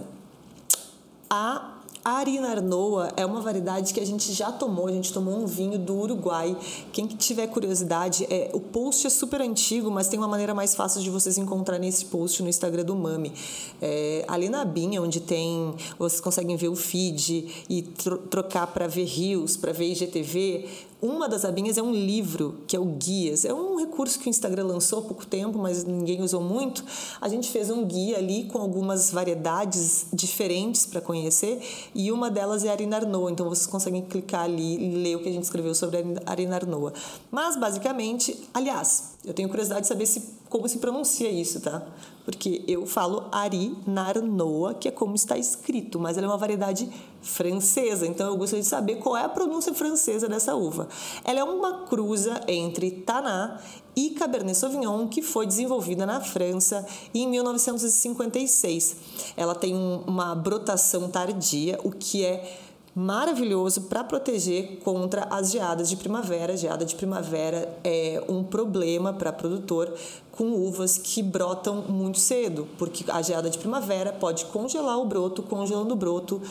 A 1.27 1.75
Arina 2.03 2.49
Arnoa 2.49 3.11
é 3.17 3.25
uma 3.25 3.41
variedade 3.41 3.91
que 3.91 3.99
a 3.99 4.05
gente 4.05 4.31
já 4.31 4.51
tomou, 4.51 4.85
a 4.85 4.91
gente 4.91 5.11
tomou 5.11 5.35
um 5.35 5.47
vinho 5.47 5.79
do 5.79 5.95
Uruguai. 5.95 6.55
Quem 6.93 7.07
tiver 7.07 7.47
curiosidade, 7.47 8.27
é, 8.29 8.51
o 8.53 8.59
post 8.59 9.07
é 9.07 9.09
super 9.09 9.41
antigo, 9.41 9.89
mas 9.89 10.07
tem 10.07 10.19
uma 10.19 10.27
maneira 10.27 10.53
mais 10.53 10.75
fácil 10.75 11.01
de 11.01 11.09
vocês 11.09 11.39
encontrarem 11.39 11.89
esse 11.89 12.05
post 12.05 12.43
no 12.43 12.49
Instagram 12.49 12.83
do 12.83 12.95
Mami. 12.95 13.33
É, 13.81 14.23
ali 14.27 14.47
na 14.47 14.63
Binha, 14.63 15.01
onde 15.01 15.19
tem, 15.19 15.73
vocês 15.97 16.21
conseguem 16.21 16.55
ver 16.55 16.67
o 16.67 16.75
feed 16.75 17.65
e 17.67 17.81
tro 17.81 18.19
trocar 18.19 18.67
para 18.67 18.85
ver 18.85 19.05
rios, 19.05 19.57
para 19.57 19.73
ver 19.73 19.91
IGTV, 19.91 20.69
uma 21.01 21.27
das 21.27 21.45
abinhas 21.45 21.77
é 21.77 21.81
um 21.81 21.91
livro, 21.91 22.61
que 22.67 22.75
é 22.75 22.79
o 22.79 22.85
Guias. 22.85 23.45
É 23.45 23.53
um 23.53 23.77
recurso 23.77 24.19
que 24.19 24.27
o 24.27 24.29
Instagram 24.29 24.65
lançou 24.65 24.99
há 24.99 25.01
pouco 25.01 25.25
tempo, 25.25 25.57
mas 25.57 25.83
ninguém 25.83 26.21
usou 26.21 26.41
muito. 26.41 26.83
A 27.19 27.27
gente 27.27 27.49
fez 27.49 27.69
um 27.69 27.85
guia 27.85 28.17
ali 28.17 28.45
com 28.45 28.59
algumas 28.59 29.11
variedades 29.11 30.07
diferentes 30.13 30.85
para 30.85 31.01
conhecer 31.01 31.61
e 31.93 32.11
uma 32.11 32.31
delas 32.31 32.63
é 32.63 32.69
a 32.69 32.71
Arinarnoa. 32.71 33.29
Então 33.29 33.47
vocês 33.47 33.67
conseguem 33.67 34.01
clicar 34.01 34.45
ali 34.45 34.75
e 34.75 34.95
ler 34.95 35.17
o 35.17 35.19
que 35.19 35.29
a 35.29 35.31
gente 35.31 35.43
escreveu 35.43 35.75
sobre 35.75 35.97
a 36.25 36.31
Arinarnoa. 36.31 36.93
Mas 37.29 37.57
basicamente, 37.57 38.47
aliás, 38.53 39.14
eu 39.25 39.33
tenho 39.33 39.49
curiosidade 39.49 39.81
de 39.81 39.87
saber 39.87 40.05
se, 40.05 40.21
como 40.49 40.67
se 40.67 40.77
pronuncia 40.77 41.29
isso, 41.29 41.59
tá? 41.59 41.85
Porque 42.23 42.63
eu 42.67 42.85
falo 42.85 43.27
Ari 43.31 43.75
Narnoa, 43.85 44.73
que 44.73 44.87
é 44.87 44.91
como 44.91 45.15
está 45.15 45.37
escrito, 45.37 45.99
mas 45.99 46.17
ela 46.17 46.27
é 46.27 46.29
uma 46.29 46.37
variedade 46.37 46.89
francesa, 47.21 48.05
então 48.05 48.27
eu 48.27 48.37
gostaria 48.37 48.61
de 48.61 48.67
saber 48.67 48.97
qual 48.97 49.17
é 49.17 49.23
a 49.23 49.29
pronúncia 49.29 49.73
francesa 49.73 50.27
dessa 50.27 50.55
uva. 50.55 50.87
Ela 51.23 51.39
é 51.39 51.43
uma 51.43 51.85
cruza 51.85 52.41
entre 52.47 52.91
Taná 52.91 53.59
e 53.95 54.11
Cabernet 54.11 54.57
Sauvignon 54.57 55.07
que 55.07 55.21
foi 55.21 55.47
desenvolvida 55.47 56.05
na 56.05 56.21
França 56.21 56.85
em 57.13 57.27
1956. 57.27 58.95
Ela 59.35 59.55
tem 59.55 59.73
uma 59.75 60.35
brotação 60.35 61.09
tardia, 61.09 61.79
o 61.83 61.91
que 61.91 62.23
é 62.23 62.59
maravilhoso 62.95 63.81
para 63.83 64.05
proteger 64.05 64.77
contra 64.77 65.25
as 65.25 65.51
geadas 65.51 65.89
de 65.89 65.97
primavera. 65.97 66.53
A 66.53 66.55
geada 66.55 66.85
de 66.85 66.95
primavera 66.95 67.77
é 67.83 68.23
um 68.29 68.41
problema 68.41 69.11
para 69.11 69.33
produtor 69.33 69.93
com 70.31 70.51
uvas 70.53 70.97
que 70.97 71.21
brotam 71.21 71.83
muito 71.89 72.19
cedo, 72.19 72.67
porque 72.77 73.03
a 73.11 73.21
geada 73.21 73.49
de 73.49 73.57
primavera 73.57 74.13
pode 74.13 74.45
congelar 74.45 74.97
o 74.97 75.05
broto, 75.05 75.43
congelando 75.43 75.93
o 75.93 75.97
broto 75.97 76.41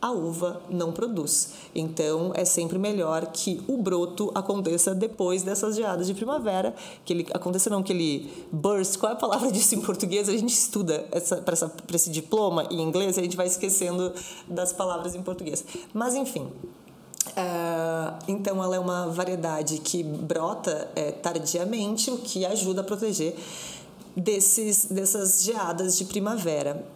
a 0.00 0.10
uva 0.10 0.60
não 0.70 0.92
produz. 0.92 1.52
Então 1.74 2.32
é 2.34 2.44
sempre 2.44 2.78
melhor 2.78 3.26
que 3.26 3.62
o 3.66 3.76
broto 3.76 4.30
aconteça 4.34 4.94
depois 4.94 5.42
dessas 5.42 5.76
geadas 5.76 6.06
de 6.06 6.14
primavera, 6.14 6.74
que 7.04 7.12
ele 7.12 7.26
aconteça 7.32 7.70
não 7.70 7.82
que 7.82 7.92
ele 7.92 8.46
burst. 8.52 8.98
Qual 8.98 9.10
é 9.10 9.14
a 9.14 9.18
palavra 9.18 9.50
disso 9.52 9.74
em 9.74 9.80
português? 9.80 10.28
A 10.28 10.32
gente 10.32 10.52
estuda 10.52 11.06
para 11.44 11.96
esse 11.96 12.10
diploma 12.10 12.66
em 12.70 12.80
inglês, 12.80 13.18
a 13.18 13.22
gente 13.22 13.36
vai 13.36 13.46
esquecendo 13.46 14.12
das 14.48 14.72
palavras 14.72 15.14
em 15.14 15.22
português. 15.22 15.64
Mas 15.92 16.14
enfim, 16.14 16.50
Uh, 17.26 18.16
então, 18.28 18.62
ela 18.62 18.76
é 18.76 18.78
uma 18.78 19.08
variedade 19.08 19.78
que 19.78 20.02
brota 20.02 20.88
é, 20.94 21.10
tardiamente, 21.10 22.10
o 22.10 22.18
que 22.18 22.46
ajuda 22.46 22.82
a 22.82 22.84
proteger 22.84 23.36
desses, 24.16 24.86
dessas 24.86 25.42
geadas 25.42 25.98
de 25.98 26.06
primavera. 26.06 26.86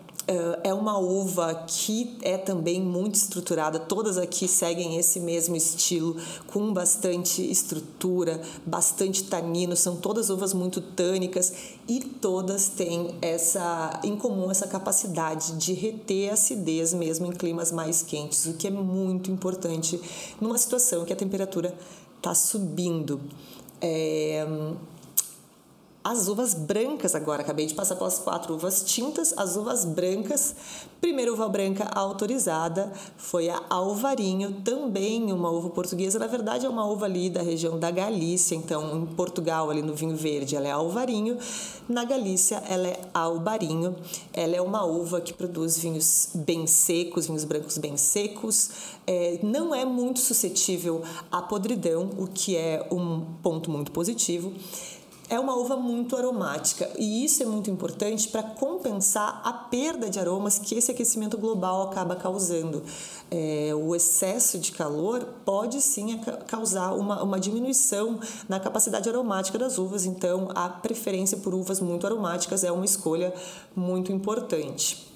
É 0.63 0.73
uma 0.73 0.99
uva 0.99 1.65
que 1.67 2.17
é 2.23 2.39
também 2.39 2.81
muito 2.81 3.17
estruturada, 3.17 3.79
todas 3.79 4.17
aqui 4.17 4.47
seguem 4.47 4.97
esse 4.97 5.19
mesmo 5.19 5.57
estilo, 5.57 6.17
com 6.47 6.73
bastante 6.73 7.43
estrutura, 7.51 8.41
bastante 8.65 9.25
tanino, 9.25 9.75
são 9.75 9.97
todas 9.97 10.31
uvas 10.31 10.55
muito 10.55 10.81
tânicas 10.81 11.53
e 11.89 12.01
todas 12.01 12.69
têm 12.69 13.15
essa 13.21 14.01
em 14.05 14.17
comum 14.17 14.51
essa 14.51 14.67
capacidade 14.67 15.53
de 15.57 15.73
reter 15.73 16.33
acidez 16.33 16.95
mesmo 16.95 17.27
em 17.27 17.33
climas 17.33 17.73
mais 17.73 18.03
quentes, 18.03 18.47
o 18.47 18.55
que 18.55 18.69
é 18.69 18.71
muito 18.71 19.31
importante 19.31 20.01
numa 20.41 20.59
situação 20.59 21.05
que 21.05 21.13
a 21.13 21.17
temperatura 21.17 21.75
está 22.17 22.35
subindo. 22.35 23.21
É, 23.81 24.47
as 26.03 26.29
uvas 26.29 26.55
brancas 26.55 27.15
agora, 27.15 27.43
acabei 27.43 27.67
de 27.67 27.75
passar 27.75 27.95
pelas 27.95 28.19
quatro 28.19 28.55
uvas 28.55 28.83
tintas, 28.83 29.35
as 29.37 29.57
uvas 29.57 29.85
brancas. 29.85 30.55
Primeira 30.99 31.33
uva 31.33 31.49
branca 31.49 31.85
autorizada 31.95 32.91
foi 33.17 33.51
a 33.51 33.63
Alvarinho, 33.69 34.61
também 34.63 35.31
uma 35.33 35.51
uva 35.51 35.71
portuguesa, 35.71 36.19
na 36.19 36.27
verdade 36.27 36.65
é 36.65 36.69
uma 36.69 36.87
uva 36.87 37.05
ali 37.05 37.29
da 37.29 37.43
região 37.43 37.79
da 37.79 37.91
Galícia, 37.91 38.55
então 38.55 38.97
em 38.97 39.07
Portugal 39.07 39.71
ali 39.71 39.83
no 39.83 39.95
vinho 39.95 40.17
verde 40.17 40.57
ela 40.57 40.69
é 40.69 40.71
Alvarinho, 40.71 41.39
na 41.89 42.05
Galícia 42.05 42.63
ela 42.69 42.89
é 42.89 43.01
Albarinho. 43.13 43.97
Ela 44.33 44.57
é 44.57 44.61
uma 44.61 44.85
uva 44.85 45.21
que 45.21 45.33
produz 45.33 45.79
vinhos 45.79 46.31
bem 46.35 46.67
secos, 46.67 47.27
vinhos 47.27 47.45
brancos 47.45 47.77
bem 47.77 47.97
secos, 47.97 48.71
é, 49.07 49.39
não 49.43 49.75
é 49.75 49.85
muito 49.85 50.21
suscetível 50.21 51.03
à 51.31 51.43
podridão, 51.43 52.11
o 52.17 52.27
que 52.27 52.57
é 52.57 52.87
um 52.91 53.21
ponto 53.43 53.71
muito 53.71 53.93
positivo 53.93 54.53
é 55.31 55.39
uma 55.39 55.55
uva 55.55 55.77
muito 55.77 56.17
aromática 56.17 56.91
e 56.99 57.25
isso 57.25 57.41
é 57.41 57.47
muito 57.47 57.71
importante 57.71 58.29
para 58.29 58.43
compensar 58.43 59.41
a 59.45 59.53
perda 59.53 60.11
de 60.11 60.19
aromas 60.19 60.59
que 60.59 60.75
esse 60.75 60.91
aquecimento 60.91 61.39
global 61.39 61.83
acaba 61.83 62.17
causando. 62.17 62.83
É, 63.31 63.71
o 63.73 63.95
excesso 63.95 64.59
de 64.59 64.73
calor 64.73 65.25
pode 65.45 65.81
sim 65.81 66.21
causar 66.49 66.95
uma, 66.95 67.23
uma 67.23 67.39
diminuição 67.39 68.19
na 68.49 68.59
capacidade 68.59 69.09
aromática 69.09 69.57
das 69.57 69.79
uvas, 69.79 70.05
então 70.05 70.49
a 70.53 70.69
preferência 70.69 71.39
por 71.39 71.55
uvas 71.55 71.81
muito 71.81 72.05
aromáticas 72.05 72.65
é 72.65 72.73
uma 72.73 72.85
escolha 72.85 73.33
muito 73.75 74.11
importante. 74.11 75.07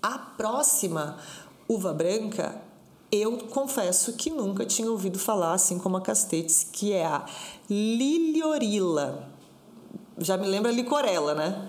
A 0.00 0.16
próxima 0.16 1.16
uva 1.68 1.92
branca 1.92 2.62
eu 3.10 3.36
confesso 3.48 4.12
que 4.12 4.30
nunca 4.30 4.64
tinha 4.64 4.88
ouvido 4.88 5.18
falar, 5.18 5.54
assim 5.54 5.80
como 5.80 5.96
a 5.96 6.00
Castetes, 6.00 6.64
que 6.70 6.92
é 6.92 7.04
a 7.04 7.26
Liliorilla 7.68 9.29
já 10.20 10.36
me 10.36 10.46
lembra 10.46 10.70
licorela, 10.70 11.34
né? 11.34 11.66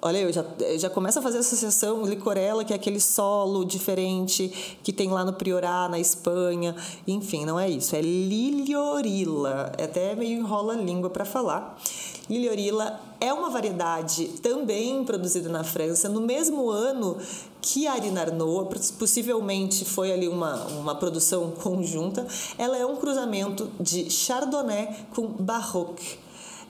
Olha, 0.00 0.18
eu 0.18 0.32
já, 0.32 0.44
já 0.76 0.88
começo 0.88 1.18
a 1.18 1.22
fazer 1.22 1.38
associação 1.38 2.06
licorela, 2.06 2.64
que 2.64 2.72
é 2.72 2.76
aquele 2.76 3.00
solo 3.00 3.64
diferente 3.64 4.78
que 4.80 4.92
tem 4.92 5.10
lá 5.10 5.24
no 5.24 5.32
Priorá, 5.32 5.88
na 5.88 5.98
Espanha. 5.98 6.76
Enfim, 7.04 7.44
não 7.44 7.58
é 7.58 7.68
isso. 7.68 7.96
É 7.96 8.00
liliorila. 8.00 9.72
É 9.76 9.84
até 9.84 10.14
meio 10.14 10.38
enrola 10.38 10.74
a 10.74 10.76
língua 10.76 11.10
para 11.10 11.24
falar. 11.24 11.76
Liliorila 12.30 13.00
é 13.20 13.32
uma 13.32 13.50
variedade 13.50 14.28
também 14.40 15.02
produzida 15.02 15.48
na 15.48 15.64
França 15.64 16.08
no 16.08 16.20
mesmo 16.20 16.70
ano 16.70 17.16
que 17.60 17.88
a 17.88 17.94
Arina 17.94 18.20
Arnaud, 18.20 18.68
possivelmente 19.00 19.84
foi 19.84 20.12
ali 20.12 20.28
uma, 20.28 20.64
uma 20.66 20.94
produção 20.94 21.50
conjunta. 21.50 22.24
Ela 22.56 22.78
é 22.78 22.86
um 22.86 22.94
cruzamento 22.94 23.68
de 23.80 24.08
Chardonnay 24.08 24.94
com 25.12 25.26
Baroque 25.26 26.27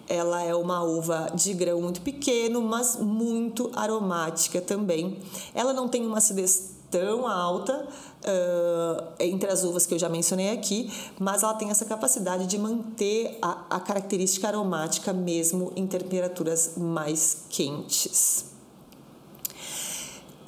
ela 0.08 0.42
é 0.42 0.54
uma 0.54 0.82
uva 0.82 1.30
de 1.34 1.52
grão 1.52 1.80
muito 1.80 2.00
pequeno, 2.00 2.62
mas 2.62 2.96
muito 2.96 3.70
aromática 3.74 4.60
também. 4.60 5.18
Ela 5.54 5.72
não 5.72 5.88
tem 5.88 6.06
uma 6.06 6.18
acidez 6.18 6.76
tão 6.90 7.26
alta 7.26 7.86
uh, 8.24 9.12
entre 9.20 9.50
as 9.50 9.62
uvas 9.62 9.86
que 9.86 9.94
eu 9.94 9.98
já 9.98 10.08
mencionei 10.08 10.50
aqui, 10.50 10.90
mas 11.18 11.42
ela 11.42 11.54
tem 11.54 11.70
essa 11.70 11.84
capacidade 11.84 12.46
de 12.46 12.58
manter 12.58 13.38
a, 13.42 13.76
a 13.76 13.80
característica 13.80 14.48
aromática 14.48 15.12
mesmo 15.12 15.72
em 15.76 15.86
temperaturas 15.86 16.72
mais 16.76 17.44
quentes. 17.50 18.57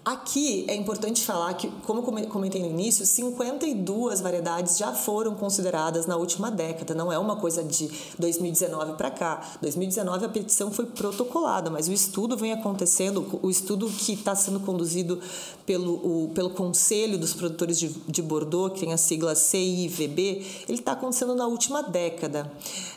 Aqui 0.03 0.65
é 0.67 0.75
importante 0.75 1.23
falar 1.27 1.53
que, 1.55 1.69
como 1.85 2.03
comentei 2.03 2.63
no 2.63 2.69
início, 2.69 3.05
52 3.05 4.23
variedades 4.23 4.79
já 4.79 4.95
foram 4.95 5.35
consideradas 5.35 6.07
na 6.07 6.17
última 6.17 6.51
década, 6.51 6.95
não 6.95 7.13
é 7.13 7.19
uma 7.19 7.37
coisa 7.37 7.63
de 7.63 7.91
2019 8.19 8.95
para 8.95 9.11
cá. 9.11 9.59
2019 9.61 10.25
a 10.25 10.29
petição 10.31 10.73
foi 10.73 10.87
protocolada, 10.87 11.71
mas 11.71 11.87
o 11.87 11.93
estudo 11.93 12.35
vem 12.35 12.51
acontecendo, 12.53 13.39
o 13.43 13.51
estudo 13.51 13.91
que 13.91 14.15
está 14.15 14.35
sendo 14.35 14.61
conduzido 14.61 15.21
pelo, 15.67 15.95
o, 15.95 16.31
pelo 16.31 16.49
Conselho 16.51 17.19
dos 17.19 17.35
Produtores 17.35 17.79
de, 17.79 17.89
de 18.09 18.23
Bordeaux, 18.23 18.73
que 18.73 18.81
tem 18.81 18.95
a 18.95 18.97
sigla 18.97 19.35
CIVB, 19.35 20.47
ele 20.67 20.79
está 20.79 20.93
acontecendo 20.93 21.35
na 21.35 21.47
última 21.47 21.83
década. 21.83 22.51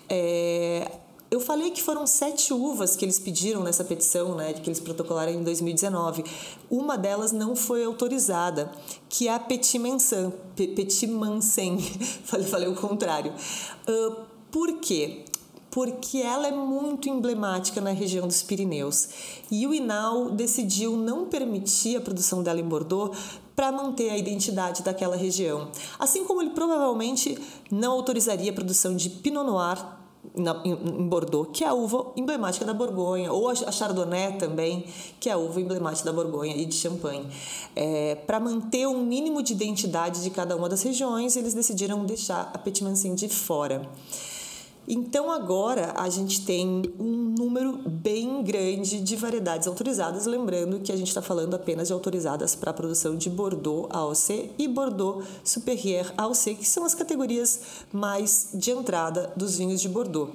É, 0.07 0.89
eu 1.33 1.39
falei 1.39 1.71
que 1.71 1.81
foram 1.81 2.05
sete 2.05 2.53
uvas 2.53 2.95
que 2.95 3.03
eles 3.03 3.17
pediram 3.17 3.63
nessa 3.63 3.83
petição, 3.83 4.35
né, 4.35 4.53
que 4.53 4.69
eles 4.69 4.79
protocolaram 4.79 5.31
em 5.31 5.41
2019. 5.41 6.23
Uma 6.69 6.95
delas 6.95 7.31
não 7.31 7.55
foi 7.55 7.83
autorizada, 7.83 8.71
que 9.09 9.27
é 9.27 9.33
a 9.33 9.39
Petit 9.39 9.79
Mansan, 9.79 10.31
Petit 10.55 11.07
Mansen. 11.07 11.79
falei, 12.23 12.45
falei 12.45 12.67
o 12.67 12.75
contrário. 12.75 13.33
Uh, 13.87 14.15
por 14.51 14.73
quê? 14.79 15.25
porque 15.71 16.19
ela 16.19 16.47
é 16.47 16.51
muito 16.51 17.09
emblemática 17.09 17.81
na 17.81 17.89
região 17.89 18.27
dos 18.27 18.43
Pirineus. 18.43 19.09
E 19.49 19.65
o 19.65 19.73
INAU 19.73 20.29
decidiu 20.29 20.95
não 20.95 21.25
permitir 21.25 21.97
a 21.97 22.01
produção 22.01 22.43
dela 22.43 22.59
em 22.59 22.63
Bordeaux 22.63 23.17
para 23.55 23.71
manter 23.71 24.11
a 24.11 24.17
identidade 24.19 24.83
daquela 24.83 25.15
região. 25.15 25.71
Assim 25.97 26.25
como 26.25 26.43
ele 26.43 26.51
provavelmente 26.51 27.39
não 27.71 27.93
autorizaria 27.93 28.51
a 28.51 28.53
produção 28.53 28.95
de 28.95 29.09
Pinot 29.09 29.43
Noir 29.43 30.02
na, 30.35 30.61
em 30.65 31.07
Bordeaux, 31.07 31.49
que 31.51 31.63
é 31.63 31.67
a 31.67 31.73
uva 31.73 32.11
emblemática 32.15 32.65
da 32.65 32.73
Borgonha, 32.73 33.31
ou 33.31 33.49
a 33.49 33.71
Chardonnay 33.71 34.37
também, 34.37 34.85
que 35.19 35.29
é 35.29 35.33
a 35.33 35.37
uva 35.37 35.59
emblemática 35.59 36.05
da 36.05 36.13
Borgonha 36.13 36.55
e 36.55 36.65
de 36.65 36.75
Champagne. 36.75 37.27
É, 37.75 38.15
Para 38.15 38.39
manter 38.39 38.87
um 38.87 39.03
mínimo 39.05 39.43
de 39.43 39.53
identidade 39.53 40.23
de 40.23 40.29
cada 40.29 40.55
uma 40.55 40.69
das 40.69 40.81
regiões, 40.81 41.35
eles 41.35 41.53
decidiram 41.53 42.05
deixar 42.05 42.51
a 42.53 42.57
Petit 42.57 42.83
Mancin 42.83 43.15
de 43.15 43.29
fora. 43.29 43.87
Então 44.87 45.31
agora 45.31 45.93
a 45.95 46.09
gente 46.09 46.45
tem 46.45 46.83
um 46.99 47.33
número 47.37 47.77
bem 47.87 48.43
grande 48.43 48.99
de 48.99 49.15
variedades 49.15 49.65
autorizadas, 49.67 50.25
lembrando 50.25 50.79
que 50.79 50.91
a 50.91 50.95
gente 50.95 51.07
está 51.07 51.21
falando 51.21 51.53
apenas 51.53 51.87
de 51.87 51.93
autorizadas 51.93 52.53
para 52.53 52.71
a 52.71 52.73
produção 52.73 53.15
de 53.15 53.29
Bordeaux 53.29 53.87
AOC 53.89 54.51
e 54.57 54.67
Bordeaux 54.67 55.25
Superior 55.43 56.13
AOC, 56.17 56.55
que 56.55 56.65
são 56.65 56.83
as 56.83 56.93
categorias 56.93 57.61
mais 57.93 58.49
de 58.53 58.71
entrada 58.71 59.31
dos 59.37 59.57
vinhos 59.57 59.79
de 59.79 59.87
Bordeaux. 59.87 60.31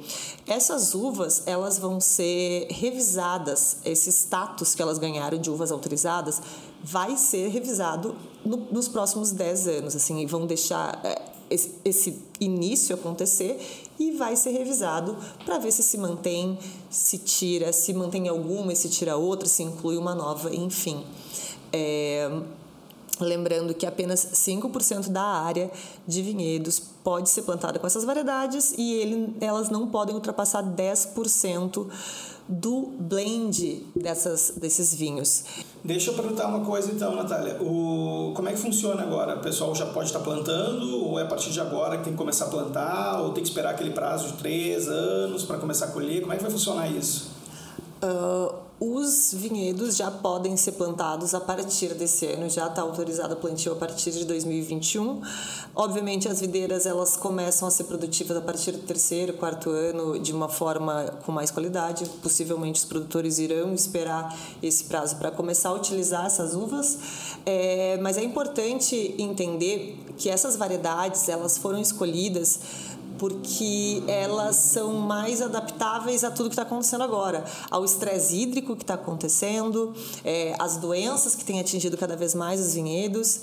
Essas 0.46 0.94
uvas 0.94 1.42
elas 1.46 1.78
vão 1.78 2.00
ser 2.00 2.68
revisadas, 2.70 3.78
esse 3.84 4.11
status 4.11 4.74
que 4.74 4.80
elas 4.80 4.98
ganharam 4.98 5.38
de 5.38 5.50
uvas 5.50 5.70
autorizadas 5.70 6.40
vai 6.82 7.16
ser 7.16 7.48
revisado 7.48 8.16
no, 8.44 8.56
nos 8.72 8.88
próximos 8.88 9.30
10 9.30 9.68
anos, 9.68 9.96
assim, 9.96 10.20
e 10.20 10.26
vão 10.26 10.46
deixar 10.46 11.00
é, 11.04 11.20
esse 11.50 12.22
início 12.40 12.94
acontecer 12.94 13.88
e 13.98 14.12
vai 14.12 14.37
ser 14.37 14.50
revisado 14.50 15.16
para 15.44 15.58
ver 15.58 15.72
se 15.72 15.82
se 15.82 15.98
mantém, 15.98 16.58
se 16.90 17.18
tira, 17.18 17.72
se 17.72 17.92
mantém 17.92 18.28
alguma 18.28 18.72
e 18.72 18.76
se 18.76 18.88
tira 18.88 19.16
outra, 19.16 19.48
se 19.48 19.62
inclui 19.62 19.96
uma 19.96 20.14
nova, 20.14 20.54
enfim. 20.54 21.04
É, 21.72 22.30
lembrando 23.20 23.74
que 23.74 23.87
apenas 23.87 24.24
5% 24.34 25.08
da 25.08 25.22
área 25.22 25.70
de 26.06 26.22
vinhedos 26.22 26.80
pode 27.02 27.28
ser 27.30 27.42
plantada 27.42 27.78
com 27.78 27.87
essas 27.87 28.04
variedades 28.04 28.74
e 28.76 28.94
ele, 28.94 29.37
elas 29.40 29.70
não 29.70 29.88
podem 29.88 30.14
ultrapassar 30.14 30.62
10% 30.62 31.87
do 32.48 32.92
blend 32.98 33.87
dessas, 33.94 34.54
desses 34.56 34.94
vinhos. 34.94 35.44
Deixa 35.88 36.11
eu 36.11 36.14
perguntar 36.14 36.48
uma 36.48 36.61
coisa 36.66 36.92
então, 36.92 37.16
Natália. 37.16 37.57
O, 37.62 38.35
como 38.37 38.46
é 38.46 38.53
que 38.53 38.59
funciona 38.59 39.03
agora? 39.03 39.37
O 39.37 39.40
pessoal 39.40 39.74
já 39.74 39.87
pode 39.87 40.09
estar 40.09 40.18
plantando 40.18 41.03
ou 41.03 41.18
é 41.18 41.22
a 41.22 41.24
partir 41.24 41.51
de 41.51 41.59
agora 41.62 41.96
que 41.96 42.05
tem 42.05 42.12
que 42.12 42.18
começar 42.18 42.44
a 42.44 42.48
plantar 42.48 43.22
ou 43.22 43.33
tem 43.33 43.42
que 43.42 43.48
esperar 43.48 43.70
aquele 43.70 43.92
prazo 43.92 44.27
de 44.27 44.33
três 44.35 44.87
anos 44.87 45.44
para 45.44 45.57
começar 45.57 45.87
a 45.87 45.88
colher? 45.88 46.20
Como 46.20 46.31
é 46.35 46.37
que 46.37 46.42
vai 46.42 46.53
funcionar 46.53 46.88
isso? 46.88 47.31
Uh, 48.03 48.53
os 48.81 49.35
vinhedos 49.35 49.97
já 49.97 50.09
podem 50.11 50.57
ser 50.57 50.73
plantados 50.73 51.35
a 51.35 51.41
partir 51.41 51.95
desse 51.95 52.27
ano, 52.27 52.49
já 52.49 52.69
está 52.69 52.83
autorizado 52.83 53.35
o 53.35 53.37
plantio 53.37 53.73
a 53.73 53.77
partir 53.77 54.12
de 54.12 54.25
2021. 54.25 55.21
Obviamente, 55.75 56.29
as 56.29 56.41
videiras 56.41 56.87
elas 56.87 57.17
começam 57.17 57.67
a 57.67 57.71
ser 57.71 57.85
produtivas 57.85 58.37
a 58.37 58.41
partir 58.41 58.73
do 58.73 58.79
terceiro, 58.79 59.33
quarto 59.33 59.71
ano, 59.71 60.19
de 60.19 60.33
uma 60.33 60.49
forma 60.49 61.12
com 61.27 61.33
mais 61.33 61.51
qualidade. 61.51 62.05
Possivelmente, 62.23 62.79
os 62.81 62.85
produtores 62.85 63.38
irão 63.38 63.75
esperar 63.75 64.37
esse 64.62 64.85
prazo 64.85 65.17
para 65.17 65.33
começar 65.33 65.71
a 65.71 65.73
utilizar 65.73 66.27
essas 66.27 66.55
uvas. 66.55 66.99
É, 67.45 67.99
mas 68.01 68.17
é 68.17 68.23
importante 68.23 69.14
entender 69.19 69.99
que 70.17 70.29
essas 70.29 70.57
variedades 70.57 71.29
elas 71.29 71.59
foram 71.59 71.81
escolhidas 71.81 72.61
porque 73.18 74.02
elas 74.07 74.57
são 74.57 74.94
mais 74.94 75.42
adaptáveis 75.42 76.24
a 76.24 76.31
tudo 76.31 76.48
que 76.48 76.54
está 76.54 76.62
acontecendo 76.62 77.02
agora, 77.02 77.44
ao 77.70 77.85
estresse 77.85 78.37
hídrico 78.37 78.76
que 78.76 78.83
está 78.83 78.94
acontecendo, 78.94 79.94
é, 80.24 80.54
as 80.59 80.76
doenças 80.76 81.35
que 81.35 81.44
têm 81.44 81.61
atingido 81.61 81.96
cada 81.96 82.16
vez 82.16 82.35
mais 82.35 82.61
os 82.61 82.74
vinhedos. 82.74 83.40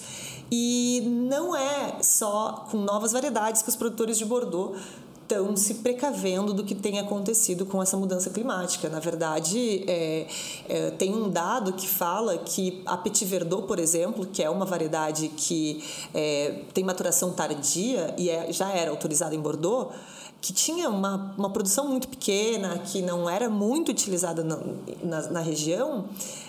E 0.51 1.01
não 1.05 1.55
é 1.55 1.97
só 2.01 2.65
com 2.69 2.77
novas 2.77 3.11
variedades 3.11 3.61
que 3.61 3.69
os 3.69 3.75
produtores 3.75 4.17
de 4.17 4.25
Bordeaux 4.25 4.77
estão 5.25 5.57
se 5.57 5.75
precavendo 5.75 6.53
do 6.53 6.63
que 6.63 6.75
tem 6.75 6.99
acontecido 6.99 7.65
com 7.65 7.81
essa 7.81 7.97
mudança 7.97 8.29
climática. 8.29 8.88
Na 8.88 8.99
verdade, 8.99 9.83
é, 9.88 10.27
é, 10.69 10.91
tem 10.91 11.13
um 11.13 11.29
dado 11.29 11.73
que 11.73 11.88
fala 11.88 12.38
que 12.38 12.81
a 12.85 12.95
Petit 12.95 13.25
Verdot, 13.25 13.67
por 13.67 13.79
exemplo, 13.79 14.25
que 14.25 14.43
é 14.43 14.49
uma 14.49 14.65
variedade 14.65 15.29
que 15.29 15.83
é, 16.13 16.61
tem 16.73 16.83
maturação 16.83 17.33
tardia 17.33 18.13
e 18.17 18.29
é, 18.29 18.51
já 18.53 18.71
era 18.71 18.91
autorizada 18.91 19.33
em 19.33 19.39
Bordeaux, 19.39 19.93
que 20.39 20.53
tinha 20.53 20.89
uma, 20.89 21.33
uma 21.35 21.49
produção 21.49 21.88
muito 21.88 22.07
pequena, 22.07 22.77
que 22.77 23.01
não 23.01 23.27
era 23.27 23.49
muito 23.49 23.89
utilizada 23.89 24.43
na, 24.43 24.59
na, 25.01 25.21
na 25.31 25.39
região, 25.39 26.05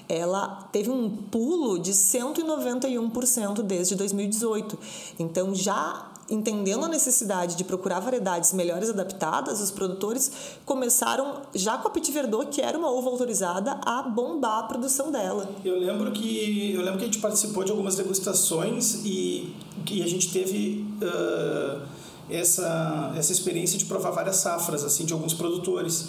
ela 0.07 0.69
teve 0.71 0.91
um 0.91 1.09
pulo 1.09 1.79
de 1.79 1.93
191% 1.93 3.63
desde 3.63 3.95
2018. 3.95 4.79
Então, 5.19 5.55
já 5.55 6.13
entendendo 6.31 6.85
a 6.85 6.89
necessidade 6.89 7.57
de 7.57 7.65
procurar 7.65 8.01
variedades 8.01 8.53
melhores 8.53 8.91
adaptadas, 8.91 9.61
os 9.61 9.71
produtores 9.71 10.31
começaram, 10.65 11.43
já 11.55 11.79
com 11.79 11.89
a 11.89 11.91
Petit 11.91 12.13
Verdot, 12.13 12.47
que 12.51 12.61
era 12.61 12.77
uma 12.77 12.91
uva 12.91 13.11
autorizada, 13.11 13.79
a 13.85 14.03
bombar 14.03 14.61
a 14.61 14.63
produção 14.65 15.11
dela. 15.11 15.49
Eu 15.65 15.79
lembro 15.79 16.13
que, 16.13 16.73
eu 16.75 16.83
lembro 16.83 16.99
que 16.99 17.05
a 17.05 17.07
gente 17.07 17.19
participou 17.19 17.65
de 17.65 17.71
algumas 17.71 17.97
degustações 17.97 19.03
e 19.05 19.55
que 19.85 20.03
a 20.03 20.07
gente 20.07 20.33
teve 20.33 20.85
uh, 21.03 21.81
essa, 22.29 23.15
essa 23.17 23.33
experiência 23.33 23.79
de 23.79 23.85
provar 23.85 24.11
várias 24.11 24.37
safras 24.37 24.85
assim 24.85 25.05
de 25.05 25.13
alguns 25.13 25.35
produtores. 25.35 26.09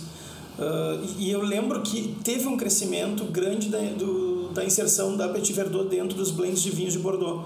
Uh, 0.58 1.06
e 1.20 1.30
eu 1.30 1.44
lembro 1.44 1.82
que 1.84 2.16
teve 2.24 2.48
um 2.48 2.58
crescimento 2.58 3.24
grande 3.26 3.70
da, 3.70 3.78
do, 3.80 4.50
da 4.50 4.66
inserção 4.66 5.16
da 5.16 5.30
Petit 5.30 5.54
Verdot 5.54 5.88
dentro 5.88 6.18
dos 6.18 6.32
blends 6.32 6.64
de 6.64 6.72
vinhos 6.72 6.94
de 6.94 7.00
Bordeaux 7.00 7.46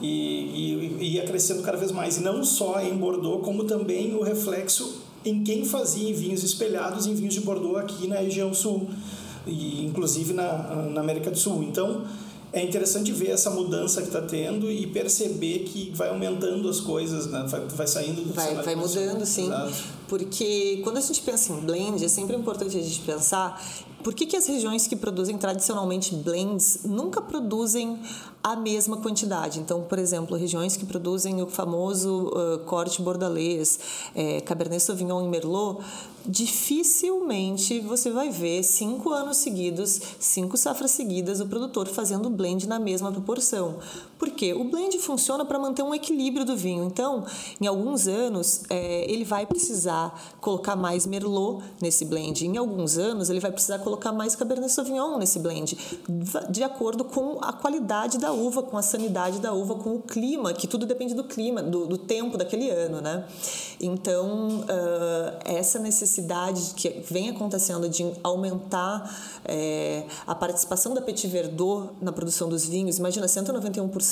e, 0.00 0.06
e, 0.08 0.96
e 1.00 1.14
ia 1.16 1.24
crescendo 1.24 1.62
cada 1.62 1.76
vez 1.76 1.92
mais. 1.92 2.18
E 2.18 2.22
não 2.22 2.42
só 2.44 2.80
em 2.80 2.96
Bordeaux, 2.96 3.44
como 3.44 3.64
também 3.64 4.14
o 4.14 4.22
reflexo 4.22 5.02
em 5.24 5.42
quem 5.44 5.64
fazia 5.64 6.14
vinhos 6.14 6.42
espelhados 6.42 7.06
em 7.06 7.14
vinhos 7.14 7.34
de 7.34 7.40
Bordeaux 7.40 7.78
aqui 7.78 8.06
na 8.06 8.16
região 8.16 8.54
sul, 8.54 8.88
e 9.46 9.84
inclusive 9.84 10.32
na, 10.32 10.86
na 10.90 11.00
América 11.00 11.30
do 11.30 11.38
Sul. 11.38 11.62
Então, 11.62 12.04
é 12.52 12.62
interessante 12.64 13.12
ver 13.12 13.30
essa 13.30 13.50
mudança 13.50 14.00
que 14.00 14.08
está 14.08 14.22
tendo 14.22 14.70
e 14.70 14.86
perceber 14.86 15.60
que 15.60 15.92
vai 15.94 16.08
aumentando 16.08 16.68
as 16.68 16.80
coisas, 16.80 17.26
né? 17.26 17.44
vai, 17.48 17.60
vai 17.60 17.86
saindo 17.86 18.22
do 18.22 18.32
Vai, 18.32 18.54
vai 18.54 18.74
mudando, 18.74 19.24
sim. 19.24 19.46
Exato. 19.46 19.99
Porque 20.10 20.80
quando 20.82 20.96
a 20.96 21.00
gente 21.00 21.22
pensa 21.22 21.52
em 21.52 21.60
blend, 21.60 22.04
é 22.04 22.08
sempre 22.08 22.34
importante 22.34 22.76
a 22.76 22.82
gente 22.82 23.00
pensar 23.02 23.62
por 24.02 24.12
que, 24.12 24.26
que 24.26 24.36
as 24.36 24.44
regiões 24.44 24.88
que 24.88 24.96
produzem 24.96 25.38
tradicionalmente 25.38 26.16
blends 26.16 26.80
nunca 26.84 27.20
produzem 27.20 27.96
a 28.42 28.56
mesma 28.56 28.96
quantidade. 28.96 29.60
Então, 29.60 29.82
por 29.82 30.00
exemplo, 30.00 30.36
regiões 30.36 30.76
que 30.76 30.84
produzem 30.84 31.40
o 31.40 31.46
famoso 31.46 32.28
uh, 32.28 32.58
corte 32.66 33.00
bordalês, 33.00 33.78
é, 34.12 34.40
Cabernet 34.40 34.82
Sauvignon 34.82 35.24
e 35.24 35.28
Merlot, 35.28 35.84
dificilmente 36.26 37.78
você 37.78 38.10
vai 38.10 38.30
ver 38.30 38.64
cinco 38.64 39.10
anos 39.10 39.36
seguidos, 39.36 40.00
cinco 40.18 40.56
safras 40.56 40.90
seguidas, 40.90 41.40
o 41.40 41.46
produtor 41.46 41.86
fazendo 41.86 42.28
blend 42.28 42.66
na 42.66 42.80
mesma 42.80 43.12
proporção. 43.12 43.78
Por 44.20 44.30
quê? 44.32 44.52
O 44.52 44.64
blend 44.64 44.98
funciona 44.98 45.46
para 45.46 45.58
manter 45.58 45.82
um 45.82 45.94
equilíbrio 45.94 46.44
do 46.44 46.54
vinho. 46.54 46.84
Então, 46.84 47.24
em 47.58 47.66
alguns 47.66 48.06
anos, 48.06 48.64
é, 48.68 49.10
ele 49.10 49.24
vai 49.24 49.46
precisar 49.46 50.34
colocar 50.42 50.76
mais 50.76 51.06
Merlot 51.06 51.64
nesse 51.80 52.04
blend. 52.04 52.46
Em 52.46 52.58
alguns 52.58 52.98
anos, 52.98 53.30
ele 53.30 53.40
vai 53.40 53.50
precisar 53.50 53.78
colocar 53.78 54.12
mais 54.12 54.36
Cabernet 54.36 54.70
Sauvignon 54.70 55.16
nesse 55.16 55.38
blend, 55.38 55.74
de 56.50 56.62
acordo 56.62 57.02
com 57.02 57.38
a 57.40 57.50
qualidade 57.50 58.18
da 58.18 58.30
uva, 58.30 58.62
com 58.62 58.76
a 58.76 58.82
sanidade 58.82 59.38
da 59.38 59.54
uva, 59.54 59.76
com 59.76 59.94
o 59.94 60.02
clima, 60.02 60.52
que 60.52 60.66
tudo 60.66 60.84
depende 60.84 61.14
do 61.14 61.24
clima, 61.24 61.62
do, 61.62 61.86
do 61.86 61.96
tempo 61.96 62.36
daquele 62.36 62.68
ano, 62.68 63.00
né? 63.00 63.24
Então, 63.80 64.60
uh, 64.60 65.38
essa 65.46 65.78
necessidade 65.78 66.74
que 66.76 67.02
vem 67.10 67.30
acontecendo 67.30 67.88
de 67.88 68.12
aumentar 68.22 69.40
é, 69.46 70.04
a 70.26 70.34
participação 70.34 70.92
da 70.92 71.00
Petit 71.00 71.26
Verdot 71.26 71.90
na 72.02 72.12
produção 72.12 72.50
dos 72.50 72.66
vinhos, 72.66 72.98
imagina, 72.98 73.26
191% 73.26 74.09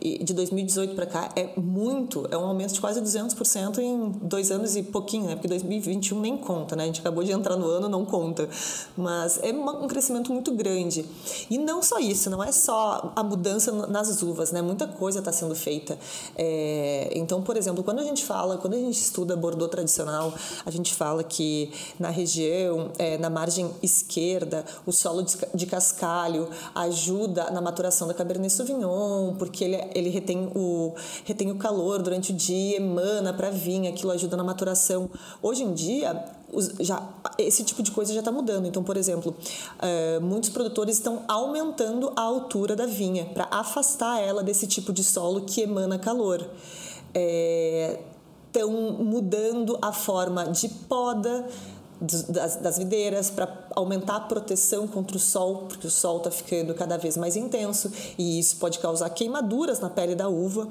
de 0.00 0.34
2018 0.34 0.94
para 0.94 1.06
cá 1.06 1.30
é 1.36 1.50
muito, 1.56 2.26
é 2.30 2.36
um 2.36 2.44
aumento 2.44 2.74
de 2.74 2.80
quase 2.80 3.00
200% 3.00 3.78
em 3.78 4.10
dois 4.22 4.50
anos 4.50 4.76
e 4.76 4.82
pouquinho, 4.82 5.26
né? 5.26 5.34
Porque 5.34 5.48
2021 5.48 6.20
nem 6.20 6.36
conta, 6.36 6.74
né? 6.76 6.84
A 6.84 6.86
gente 6.86 7.00
acabou 7.00 7.22
de 7.22 7.32
entrar 7.32 7.56
no 7.56 7.66
ano, 7.66 7.88
não 7.88 8.04
conta. 8.04 8.48
Mas 8.96 9.38
é 9.42 9.52
um 9.52 9.86
crescimento 9.86 10.32
muito 10.32 10.52
grande. 10.52 11.04
E 11.50 11.58
não 11.58 11.82
só 11.82 11.98
isso, 11.98 12.30
não 12.30 12.42
é 12.42 12.52
só 12.52 13.12
a 13.14 13.22
mudança 13.22 13.72
nas 13.86 14.22
uvas, 14.22 14.52
né? 14.52 14.62
Muita 14.62 14.86
coisa 14.86 15.18
está 15.18 15.32
sendo 15.32 15.54
feita. 15.54 15.98
É, 16.36 17.12
então, 17.14 17.42
por 17.42 17.56
exemplo, 17.56 17.82
quando 17.82 18.00
a 18.00 18.04
gente 18.04 18.24
fala, 18.24 18.58
quando 18.58 18.74
a 18.74 18.78
gente 18.78 19.00
estuda 19.00 19.36
Bordeaux 19.36 19.70
tradicional, 19.70 20.32
a 20.64 20.70
gente 20.70 20.94
fala 20.94 21.22
que 21.22 21.70
na 21.98 22.10
região, 22.10 22.90
é, 22.98 23.18
na 23.18 23.30
margem 23.30 23.70
esquerda, 23.82 24.64
o 24.86 24.92
solo 24.92 25.24
de 25.54 25.66
cascalho 25.66 26.48
ajuda 26.74 27.50
na 27.50 27.60
maturação 27.60 28.08
da 28.08 28.14
Cabernet 28.14 28.52
Sauvignon, 28.52 29.11
porque 29.38 29.64
ele, 29.64 29.76
ele 29.94 30.10
retém, 30.10 30.50
o, 30.54 30.94
retém 31.24 31.50
o 31.50 31.56
calor 31.56 32.02
durante 32.02 32.32
o 32.32 32.34
dia, 32.34 32.76
emana 32.76 33.32
para 33.32 33.50
vinho, 33.50 33.88
aquilo 33.88 34.12
ajuda 34.12 34.36
na 34.36 34.44
maturação. 34.44 35.10
Hoje 35.42 35.62
em 35.62 35.72
dia, 35.72 36.24
já, 36.80 37.02
esse 37.38 37.64
tipo 37.64 37.82
de 37.82 37.90
coisa 37.90 38.12
já 38.12 38.20
está 38.20 38.30
mudando. 38.30 38.66
Então, 38.66 38.82
por 38.82 38.96
exemplo, 38.96 39.34
uh, 39.34 40.20
muitos 40.20 40.50
produtores 40.50 40.96
estão 40.96 41.24
aumentando 41.28 42.12
a 42.16 42.20
altura 42.20 42.76
da 42.76 42.86
vinha 42.86 43.26
para 43.26 43.48
afastar 43.50 44.20
ela 44.20 44.42
desse 44.42 44.66
tipo 44.66 44.92
de 44.92 45.02
solo 45.02 45.42
que 45.42 45.62
emana 45.62 45.98
calor. 45.98 46.46
É, 47.14 47.98
estão 48.46 48.70
mudando 48.70 49.78
a 49.80 49.92
forma 49.92 50.44
de 50.44 50.68
poda 50.68 51.46
das, 52.02 52.56
das 52.56 52.78
videiras 52.78 53.30
para 53.30 53.48
aumentar 53.70 54.16
a 54.16 54.20
proteção 54.20 54.88
contra 54.88 55.16
o 55.16 55.20
sol, 55.20 55.66
porque 55.68 55.86
o 55.86 55.90
sol 55.90 56.18
está 56.18 56.30
ficando 56.30 56.74
cada 56.74 56.96
vez 56.96 57.16
mais 57.16 57.36
intenso 57.36 57.92
e 58.18 58.38
isso 58.38 58.56
pode 58.56 58.80
causar 58.80 59.08
queimaduras 59.10 59.78
na 59.78 59.88
pele 59.88 60.14
da 60.14 60.28
uva. 60.28 60.68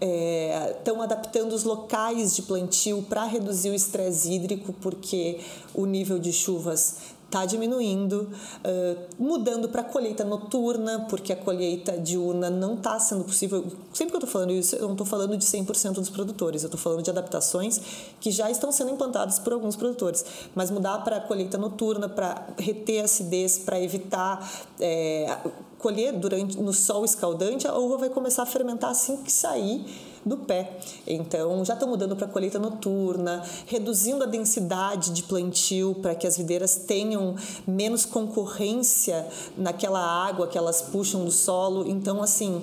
Estão 0.00 1.00
é, 1.00 1.04
adaptando 1.04 1.52
os 1.52 1.64
locais 1.64 2.36
de 2.36 2.42
plantio 2.42 3.02
para 3.02 3.24
reduzir 3.24 3.70
o 3.70 3.74
estresse 3.74 4.32
hídrico, 4.32 4.72
porque 4.74 5.40
o 5.74 5.84
nível 5.84 6.18
de 6.18 6.32
chuvas 6.32 7.17
está 7.28 7.44
diminuindo, 7.44 8.30
uh, 8.64 8.98
mudando 9.18 9.68
para 9.68 9.84
colheita 9.84 10.24
noturna, 10.24 11.06
porque 11.10 11.30
a 11.30 11.36
colheita 11.36 11.92
diurna 11.98 12.48
não 12.48 12.74
está 12.74 12.98
sendo 12.98 13.22
possível. 13.22 13.64
Sempre 13.92 14.12
que 14.12 14.16
eu 14.16 14.24
estou 14.24 14.30
falando 14.30 14.52
isso, 14.52 14.74
eu 14.76 14.86
não 14.86 14.92
estou 14.92 15.06
falando 15.06 15.36
de 15.36 15.44
100% 15.44 15.92
dos 15.92 16.08
produtores, 16.08 16.62
eu 16.62 16.68
estou 16.68 16.80
falando 16.80 17.02
de 17.02 17.10
adaptações 17.10 17.80
que 18.18 18.30
já 18.30 18.50
estão 18.50 18.72
sendo 18.72 18.92
implantadas 18.92 19.38
por 19.38 19.52
alguns 19.52 19.76
produtores. 19.76 20.24
Mas 20.54 20.70
mudar 20.70 21.04
para 21.04 21.20
colheita 21.20 21.58
noturna, 21.58 22.08
para 22.08 22.46
reter 22.58 23.04
acidez, 23.04 23.58
para 23.58 23.78
evitar 23.78 24.50
é, 24.80 25.36
colher 25.78 26.12
durante 26.14 26.58
no 26.58 26.72
sol 26.72 27.04
escaldante, 27.04 27.68
a 27.68 27.74
uva 27.74 27.98
vai 27.98 28.08
começar 28.08 28.44
a 28.44 28.46
fermentar 28.46 28.90
assim 28.90 29.18
que 29.18 29.30
sair 29.30 29.84
do 30.24 30.36
pé. 30.38 30.78
Então, 31.06 31.64
já 31.64 31.74
estão 31.74 31.88
mudando 31.88 32.16
para 32.16 32.26
colheita 32.26 32.58
noturna, 32.58 33.42
reduzindo 33.66 34.24
a 34.24 34.26
densidade 34.26 35.10
de 35.12 35.22
plantio 35.22 35.94
para 36.00 36.14
que 36.14 36.26
as 36.26 36.36
videiras 36.36 36.76
tenham 36.76 37.34
menos 37.66 38.04
concorrência 38.04 39.26
naquela 39.56 40.00
água 40.00 40.46
que 40.46 40.58
elas 40.58 40.82
puxam 40.82 41.24
do 41.24 41.30
solo. 41.30 41.88
Então, 41.88 42.22
assim, 42.22 42.62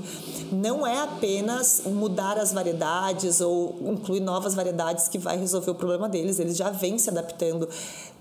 não 0.51 0.85
é 0.85 0.99
apenas 1.01 1.83
mudar 1.85 2.37
as 2.37 2.53
variedades 2.53 3.41
ou 3.41 3.77
incluir 3.81 4.19
novas 4.19 4.53
variedades 4.53 5.07
que 5.07 5.17
vai 5.17 5.37
resolver 5.37 5.71
o 5.71 5.75
problema 5.75 6.07
deles. 6.07 6.39
Eles 6.39 6.57
já 6.57 6.69
vêm 6.69 6.97
se 6.97 7.09
adaptando 7.09 7.67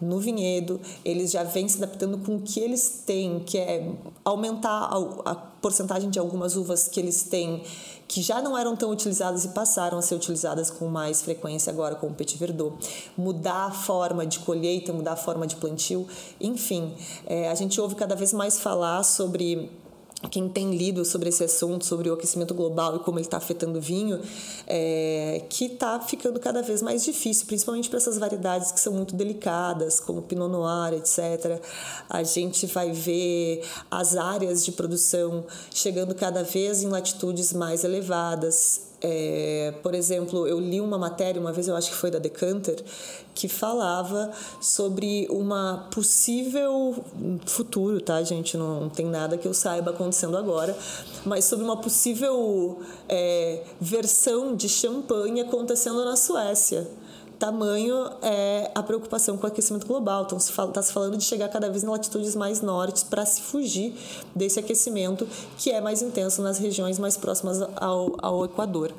no 0.01 0.19
vinhedo, 0.19 0.81
eles 1.05 1.31
já 1.31 1.43
vêm 1.45 1.69
se 1.69 1.77
adaptando 1.79 2.19
com 2.19 2.37
o 2.37 2.41
que 2.41 2.61
eles 2.61 3.03
têm, 3.07 3.41
que 3.41 3.59
é 3.59 3.91
aumentar 4.25 4.91
a, 5.25 5.35
porcentagem 5.65 6.11
de 6.11 6.19
algumas 6.19 6.57
uvas 6.57 6.89
que 6.89 7.01
eles 7.01 7.23
têm 7.23 7.63
que 8.15 8.23
já 8.23 8.41
não 8.41 8.57
eram 8.57 8.77
tão 8.77 8.93
utilizadas 8.93 9.45
e 9.45 9.49
passaram 9.49 9.99
a 9.99 10.03
ser 10.03 10.15
utilizadas 10.15 10.71
com 10.71 10.87
mais 10.87 11.21
frequência 11.21 11.73
agora 11.73 11.97
com 11.97 12.07
o 12.07 12.15
Petit 12.15 12.39
Verdot. 12.39 12.77
Mudar 13.19 13.65
a 13.67 13.71
forma 13.73 14.25
de 14.25 14.39
colheita, 14.39 14.93
mudar 14.93 15.15
a 15.15 15.17
forma 15.17 15.49
de 15.49 15.57
plantio, 15.57 16.07
enfim, 16.41 16.95
é, 17.27 17.49
a 17.49 17.57
gente 17.57 17.81
ouve 17.81 17.97
cada 17.97 18.15
vez 18.15 18.33
mais 18.33 18.61
falar 18.61 19.03
sobre 19.03 19.69
quem 20.29 20.49
tem 20.49 20.75
lido 20.75 21.05
sobre 21.05 21.29
esse 21.29 21.45
assunto, 21.45 21.85
sobre 21.85 22.11
o 22.11 22.15
aquecimento 22.15 22.55
global 22.55 22.97
e 22.97 22.99
como 23.01 23.19
ele 23.19 23.27
está 23.27 23.37
afetando 23.37 23.79
o 23.79 23.83
vinho, 23.83 24.21
é, 24.67 25.43
que 25.49 25.67
está 25.67 26.01
ficando 26.01 26.41
cada 26.41 26.63
vez 26.63 26.83
mais 26.83 27.05
difícil, 27.05 27.47
principalmente 27.47 27.89
para 27.89 27.99
essas 27.99 28.19
variedades 28.19 28.73
que 28.73 28.81
são 28.81 28.93
muito 28.93 29.15
delicadas, 29.15 30.01
como 30.01 30.23
Pinot 30.23 30.51
Noir, 30.51 30.95
etc. 30.95 31.61
A 32.09 32.23
gente 32.23 32.67
vai 32.67 32.93
ver 32.93 33.63
as 33.91 34.17
áreas 34.17 34.65
de 34.65 34.73
produção 34.73 35.45
chegando 35.73 36.15
cada 36.15 36.43
vez 36.43 36.83
em 36.83 36.89
latitudes 36.89 37.53
mais 37.53 37.85
elevadas, 37.85 38.94
É, 39.07 39.75
por 39.83 39.95
exemplo, 39.95 40.49
eu 40.49 40.59
li 40.59 40.81
uma 40.81 40.97
matéria, 40.97 41.39
uma 41.39 41.53
vez 41.53 41.69
eu 41.69 41.77
acho 41.77 41.91
que 41.91 41.97
foi 41.97 42.11
da 42.11 42.19
Decanter, 42.19 42.83
que 43.35 43.49
falava 43.49 44.31
sobre 44.63 45.27
uma 45.29 45.87
possível 45.93 47.05
futuro, 47.45 48.01
tá, 48.01 48.23
gente? 48.23 48.57
Não 48.57 48.89
tem 48.89 49.05
nada 49.05 49.37
que 49.37 49.47
eu 49.47 49.53
saiba 49.53 49.91
acontecendo 49.91 50.39
agora, 50.39 50.75
mas 51.23 51.45
sobre 51.45 51.67
uma 51.67 51.77
possível 51.77 52.81
é, 53.07 53.63
versão 53.79 54.57
de 54.57 54.71
champanhe 54.71 55.43
acontecendo 55.43 56.03
na 56.03 56.17
Suécia 56.17 56.89
tamanho 57.45 58.09
é 58.23 58.71
a 58.75 58.83
preocupação 58.83 59.37
com 59.37 59.45
o 59.45 59.47
aquecimento 59.47 59.87
global. 59.87 60.25
Então, 60.25 60.39
está 60.39 60.65
se, 60.67 60.73
tá 60.73 60.83
se 60.83 60.93
falando 60.93 61.19
de 61.19 61.25
chegar 61.25 61.51
cada 61.51 61.69
vez 61.69 61.85
em 61.85 61.87
latitudes 61.87 62.35
mais 62.35 62.63
norte 62.63 63.05
para 63.05 63.27
se 63.27 63.43
fugir 63.43 63.95
desse 64.35 64.59
aquecimento 64.59 65.29
que 65.59 65.71
é 65.71 65.79
mais 65.79 66.01
intenso 66.01 66.41
nas 66.41 66.59
regiões 66.59 66.99
mais 66.99 67.19
próximas 67.19 67.61
ao, 67.77 68.17
ao 68.23 68.45
Equador. 68.47 68.93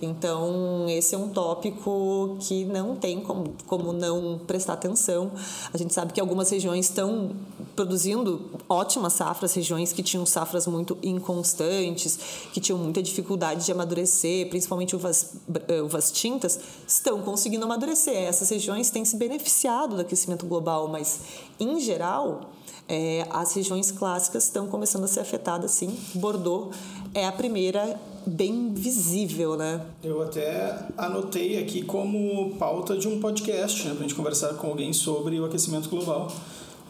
Então, 0.00 0.86
esse 0.88 1.14
é 1.14 1.18
um 1.18 1.28
tópico 1.28 2.36
que 2.40 2.64
não 2.64 2.96
tem 2.96 3.20
como, 3.20 3.54
como 3.68 3.92
não 3.92 4.40
prestar 4.48 4.72
atenção. 4.72 5.30
A 5.72 5.78
gente 5.78 5.94
sabe 5.94 6.12
que 6.12 6.20
algumas 6.20 6.50
regiões 6.50 6.86
estão 6.86 7.30
produzindo 7.76 8.50
ótimas 8.68 9.12
safras, 9.12 9.54
regiões 9.54 9.92
que 9.92 10.02
tinham 10.02 10.26
safras 10.26 10.66
muito 10.66 10.98
inconstantes, 11.04 12.18
que 12.52 12.60
tinham 12.60 12.78
muita 12.78 13.00
dificuldade 13.00 13.64
de 13.64 13.70
amadurecer, 13.70 14.48
principalmente 14.48 14.96
uvas, 14.96 15.36
uvas 15.84 16.10
tintas, 16.10 16.58
estão 16.86 17.22
conseguindo 17.22 17.64
amadurecer 17.64 17.91
Essas 17.92 18.48
regiões 18.50 18.90
têm 18.90 19.04
se 19.04 19.16
beneficiado 19.16 19.96
do 19.96 20.02
aquecimento 20.02 20.46
global, 20.46 20.88
mas, 20.88 21.20
em 21.58 21.78
geral, 21.80 22.52
é, 22.88 23.26
as 23.30 23.54
regiões 23.54 23.90
clássicas 23.90 24.44
estão 24.44 24.66
começando 24.66 25.04
a 25.04 25.08
ser 25.08 25.20
afetadas, 25.20 25.70
sim. 25.70 25.96
Bordeaux 26.14 26.74
é 27.14 27.26
a 27.26 27.32
primeira 27.32 28.00
bem 28.26 28.72
visível, 28.72 29.56
né? 29.56 29.80
Eu 30.02 30.22
até 30.22 30.78
anotei 30.96 31.58
aqui 31.58 31.82
como 31.82 32.54
pauta 32.58 32.96
de 32.96 33.08
um 33.08 33.20
podcast, 33.20 33.86
né, 33.86 33.90
para 33.94 34.00
a 34.00 34.02
gente 34.02 34.14
conversar 34.14 34.54
com 34.54 34.68
alguém 34.68 34.92
sobre 34.92 35.38
o 35.40 35.44
aquecimento 35.44 35.88
global. 35.88 36.30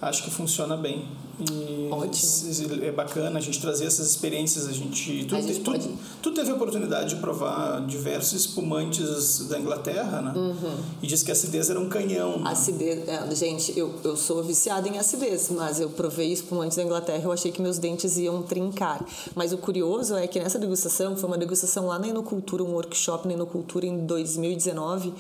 Acho 0.01 0.25
que 0.25 0.31
funciona 0.31 0.77
bem. 0.77 1.07
E 1.41 1.89
Ótimo. 1.91 2.85
É 2.85 2.91
bacana 2.91 3.39
a 3.39 3.43
gente 3.43 3.61
trazer 3.61 3.87
essas 3.87 4.09
experiências. 4.09 4.67
A 4.67 4.73
gente, 4.73 5.25
tu, 5.25 5.35
a 5.35 5.41
gente 5.41 5.61
tu, 5.61 5.71
pode... 5.71 5.89
tu, 5.89 5.99
tu, 6.23 6.33
teve 6.33 6.51
a 6.51 6.55
oportunidade 6.55 7.15
de 7.15 7.21
provar 7.21 7.85
diversos 7.87 8.33
espumantes 8.33 9.47
da 9.49 9.59
Inglaterra, 9.59 10.21
né? 10.21 10.33
Uhum. 10.35 10.77
E 11.03 11.07
disse 11.07 11.25
que 11.25 11.31
a 11.31 11.35
acidez 11.35 11.71
era 11.71 11.81
um 11.81 11.89
canhão. 11.89 12.39
Né? 12.39 12.51
Acidez, 12.51 13.09
é, 13.09 13.35
gente, 13.35 13.79
eu, 13.79 13.95
eu 14.05 14.17
sou 14.17 14.43
viciada 14.43 14.89
em 14.89 14.99
acidez, 14.99 15.51
mas 15.51 15.81
eu 15.81 15.91
provei 15.91 16.33
espumantes 16.33 16.77
da 16.77 16.83
Inglaterra 16.83 17.19
e 17.19 17.25
eu 17.25 17.33
achei 17.33 17.51
que 17.51 17.63
meus 17.63 17.79
dentes 17.79 18.17
iam 18.19 18.43
trincar. 18.43 19.05
Mas 19.35 19.53
o 19.53 19.59
curioso 19.59 20.15
é 20.15 20.27
que 20.27 20.39
nessa 20.39 20.59
degustação, 20.59 21.17
foi 21.17 21.29
uma 21.29 21.39
degustação 21.39 21.87
lá 21.87 21.99
na 21.99 22.09
Inocultura, 22.09 22.63
um 22.63 22.73
workshop 22.73 23.27
na 23.27 23.35
Inocultura 23.35 23.87
em 23.87 24.07
2019. 24.07 25.13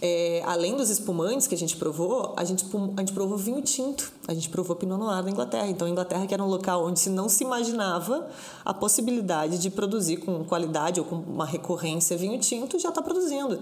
É, 0.00 0.42
além 0.46 0.76
dos 0.76 0.90
espumantes 0.90 1.46
que 1.48 1.54
a 1.54 1.58
gente 1.58 1.76
provou, 1.76 2.32
a 2.36 2.44
gente, 2.44 2.64
a 2.96 3.00
gente 3.00 3.12
provou 3.12 3.36
vinho 3.36 3.60
tinto. 3.62 4.12
A 4.28 4.34
gente 4.34 4.48
provou 4.48 4.76
Pinot 4.76 4.98
Noir 4.98 5.22
da 5.22 5.30
Inglaterra. 5.30 5.66
Então, 5.66 5.88
a 5.88 5.90
Inglaterra, 5.90 6.26
que 6.26 6.34
era 6.34 6.42
um 6.42 6.48
local 6.48 6.86
onde 6.86 7.00
se 7.00 7.10
não 7.10 7.28
se 7.28 7.42
imaginava 7.42 8.28
a 8.64 8.72
possibilidade 8.72 9.58
de 9.58 9.70
produzir 9.70 10.18
com 10.18 10.44
qualidade 10.44 11.00
ou 11.00 11.06
com 11.06 11.16
uma 11.16 11.44
recorrência 11.44 12.16
vinho 12.16 12.38
tinto, 12.38 12.78
já 12.78 12.90
está 12.90 13.02
produzindo. 13.02 13.58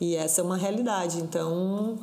E 0.00 0.14
essa 0.14 0.40
é 0.40 0.44
uma 0.44 0.56
realidade. 0.56 1.18
Então, 1.18 1.98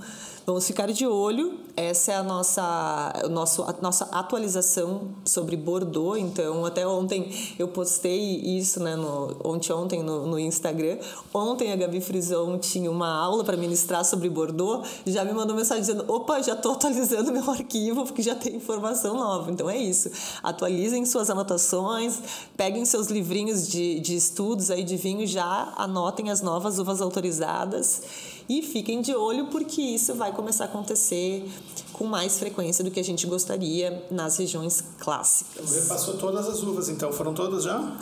Vamos 0.50 0.66
ficar 0.66 0.92
de 0.92 1.06
olho. 1.06 1.60
Essa 1.76 2.12
é 2.12 2.16
a 2.16 2.24
nossa, 2.24 3.14
o 3.24 3.30
nosso, 3.30 3.62
a 3.62 3.76
nossa 3.84 4.06
atualização 4.06 5.10
sobre 5.24 5.56
Bordeaux. 5.56 6.20
Então, 6.20 6.66
até 6.66 6.88
ontem 6.88 7.32
eu 7.60 7.68
postei 7.68 8.20
isso, 8.38 8.80
né, 8.80 8.96
no, 8.96 9.38
ontem, 9.44 9.72
ontem 9.72 10.02
no, 10.02 10.26
no 10.26 10.40
Instagram. 10.40 10.98
Ontem 11.32 11.72
a 11.72 11.76
Gabi 11.76 12.02
Frison 12.02 12.58
tinha 12.58 12.90
uma 12.90 13.14
aula 13.14 13.44
para 13.44 13.56
ministrar 13.70 14.04
sobre 14.04 14.30
Bordeaux. 14.30 14.88
Já 15.06 15.24
me 15.24 15.32
mandou 15.32 15.56
mensagem 15.56 15.82
dizendo: 15.82 16.04
opa, 16.08 16.42
já 16.42 16.54
estou 16.54 16.74
atualizando 16.74 17.32
meu 17.32 17.50
arquivo 17.50 18.04
porque 18.06 18.22
já 18.22 18.36
tem 18.36 18.56
informação 18.56 19.16
nova. 19.16 19.52
Então 19.52 19.70
é 19.70 19.78
isso. 19.78 20.10
Atualizem 20.42 21.06
suas 21.06 21.30
anotações, 21.30 22.20
peguem 22.58 22.84
seus 22.84 23.08
livrinhos 23.08 23.68
de, 23.68 24.00
de 24.00 24.16
estudos 24.16 24.72
aí 24.72 24.84
de 24.84 24.98
vinho, 24.98 25.26
já 25.28 25.74
anotem 25.78 26.32
as 26.32 26.42
novas 26.42 26.80
uvas 26.80 27.02
autorizadas 27.02 28.02
e 28.50 28.64
fiquem 28.64 29.00
de 29.00 29.14
olho 29.14 29.46
porque 29.48 29.80
isso 29.80 30.16
vai 30.16 30.32
começar 30.32 30.64
a 30.64 30.68
acontecer 30.68 31.48
com 31.94 32.06
mais 32.06 32.40
frequência 32.40 32.84
do 32.84 32.90
que 32.90 33.00
a 33.00 33.04
gente 33.04 33.28
gostaria 33.28 34.04
nas 34.10 34.38
regiões 34.38 34.84
clássicas. 34.98 35.70
Você 35.70 35.82
passou 35.82 36.18
todas 36.18 36.48
as 36.48 36.64
uvas, 36.64 36.90
então 36.90 37.12
foram 37.12 37.34
todas 37.34 37.64
já? 37.64 37.96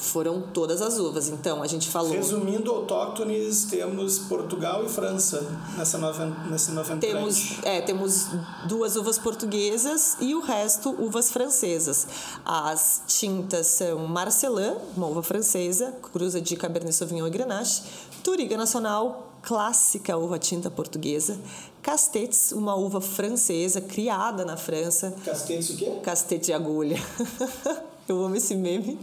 Foram 0.00 0.40
todas 0.40 0.80
as 0.80 0.98
uvas. 0.98 1.28
Então, 1.28 1.62
a 1.62 1.66
gente 1.66 1.88
falou. 1.88 2.10
Resumindo, 2.10 2.70
autóctones, 2.70 3.64
temos 3.64 4.18
Portugal 4.18 4.84
e 4.84 4.88
França 4.88 5.46
nessa 5.76 5.98
nova, 5.98 6.24
nesse 6.50 6.72
novo 6.72 6.96
temos, 6.96 7.58
é, 7.62 7.80
temos 7.82 8.28
duas 8.66 8.96
uvas 8.96 9.18
portuguesas 9.18 10.16
e 10.20 10.34
o 10.34 10.40
resto 10.40 10.90
uvas 10.98 11.30
francesas. 11.30 12.06
As 12.44 13.02
tintas 13.06 13.66
são 13.66 14.06
Marcelin, 14.06 14.74
uma 14.96 15.06
uva 15.06 15.22
francesa, 15.22 15.94
cruza 16.12 16.40
de 16.40 16.56
Cabernet 16.56 16.94
Sauvignon 16.94 17.26
e 17.26 17.30
Grenache, 17.30 17.82
Turiga 18.24 18.56
Nacional, 18.56 19.34
clássica 19.42 20.16
uva 20.16 20.38
tinta 20.38 20.70
portuguesa, 20.70 21.38
Castetes, 21.82 22.52
uma 22.52 22.74
uva 22.74 23.00
francesa 23.00 23.80
criada 23.80 24.44
na 24.44 24.56
França. 24.56 25.14
Castetes 25.24 25.70
o 25.70 25.76
quê? 25.76 25.90
Castete 26.02 26.46
de 26.46 26.52
agulha. 26.52 26.96
Eu 28.10 28.24
amo 28.24 28.34
esse 28.34 28.56
meme. 28.56 28.98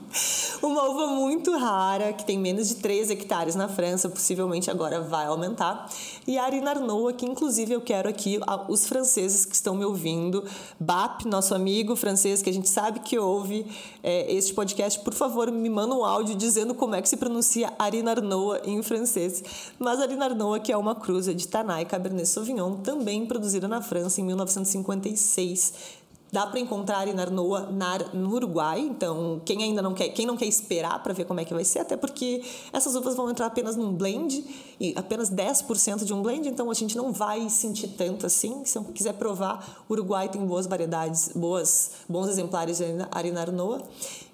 Uma 0.62 0.84
uva 0.84 1.08
muito 1.08 1.58
rara, 1.58 2.12
que 2.12 2.26
tem 2.26 2.38
menos 2.38 2.67
de 2.67 2.76
3 2.76 3.10
hectares 3.10 3.56
na 3.56 3.70
França, 3.70 4.10
possivelmente 4.10 4.70
agora 4.70 5.00
vai 5.00 5.28
aumentar. 5.28 5.89
E 6.28 6.38
a 6.38 6.43
Arina 6.43 6.72
Arnoa, 6.72 7.13
que 7.13 7.26
inclusive 7.26 7.72
eu 7.72 7.80
quero 7.80 8.10
aqui, 8.10 8.38
os 8.67 8.86
franceses 8.86 9.46
que 9.46 9.56
estão 9.56 9.76
me 9.76 9.86
ouvindo, 9.86 10.43
BAP, 10.78 11.24
nosso 11.24 11.56
amigo 11.56 11.96
francês, 11.96 12.41
que 12.41 12.50
a 12.50 12.54
gente 12.54 12.67
sabe 12.67 13.00
que 13.00 13.17
ouve 13.17 13.65
é, 14.04 14.30
este 14.34 14.54
podcast, 14.54 15.00
por 15.00 15.13
favor, 15.13 15.50
me 15.50 15.70
manda 15.70 15.96
um 15.96 16.04
áudio 16.04 16.36
dizendo 16.36 16.76
como 16.76 16.93
é 16.93 17.02
que 17.02 17.08
se 17.08 17.15
pronuncia 17.15 17.72
Arina 17.80 18.12
Arnoa 18.12 18.60
em 18.65 18.84
francês. 18.84 19.41
Mas 19.80 20.02
Arina 20.02 20.26
Arnoa, 20.26 20.60
que 20.60 20.74
é 20.74 20.76
uma 20.76 20.96
cruza 20.96 21.34
de 21.34 21.48
Tanay 21.48 21.86
Cabernet 21.86 22.28
Sauvignon, 22.28 22.76
também 22.82 23.26
produzida 23.26 23.70
na 23.70 23.82
França 23.82 24.20
em 24.20 24.26
1956 24.26 26.07
Dá 26.31 26.45
para 26.45 26.59
encontrar 26.59 27.07
em 27.07 27.17
Arnoa 27.17 27.69
no 28.13 28.33
Uruguai, 28.33 28.81
então 28.81 29.41
quem 29.45 29.63
ainda 29.63 29.81
não 29.81 29.93
quer, 29.93 30.09
quem 30.09 30.25
não 30.25 30.35
quer 30.35 30.45
esperar 30.45 31.01
para 31.01 31.13
ver 31.13 31.25
como 31.25 31.39
é 31.39 31.45
que 31.45 31.53
vai 31.53 31.63
ser, 31.63 31.79
até 31.79 31.95
porque 31.95 32.43
essas 32.73 32.95
uvas 32.95 33.15
vão 33.15 33.29
entrar 33.29 33.45
apenas 33.45 33.77
num 33.77 33.93
blend 33.93 34.43
e 34.79 34.93
apenas 34.95 35.31
10% 35.31 36.05
de 36.05 36.13
um 36.13 36.21
blend, 36.21 36.47
então 36.47 36.69
a 36.69 36.73
gente 36.73 36.95
não 36.95 37.11
vai 37.11 37.49
sentir 37.49 37.87
tanto 37.89 38.25
assim. 38.25 38.63
Se 38.63 38.79
quiser 38.93 39.13
provar, 39.13 39.83
o 39.89 39.93
Uruguai 39.93 40.29
tem 40.29 40.45
boas 40.45 40.67
variedades, 40.67 41.31
boas, 41.35 41.91
bons 42.07 42.27
exemplares 42.27 42.77
de 42.77 42.85
Arina 43.11 43.41
Arnoa. 43.41 43.81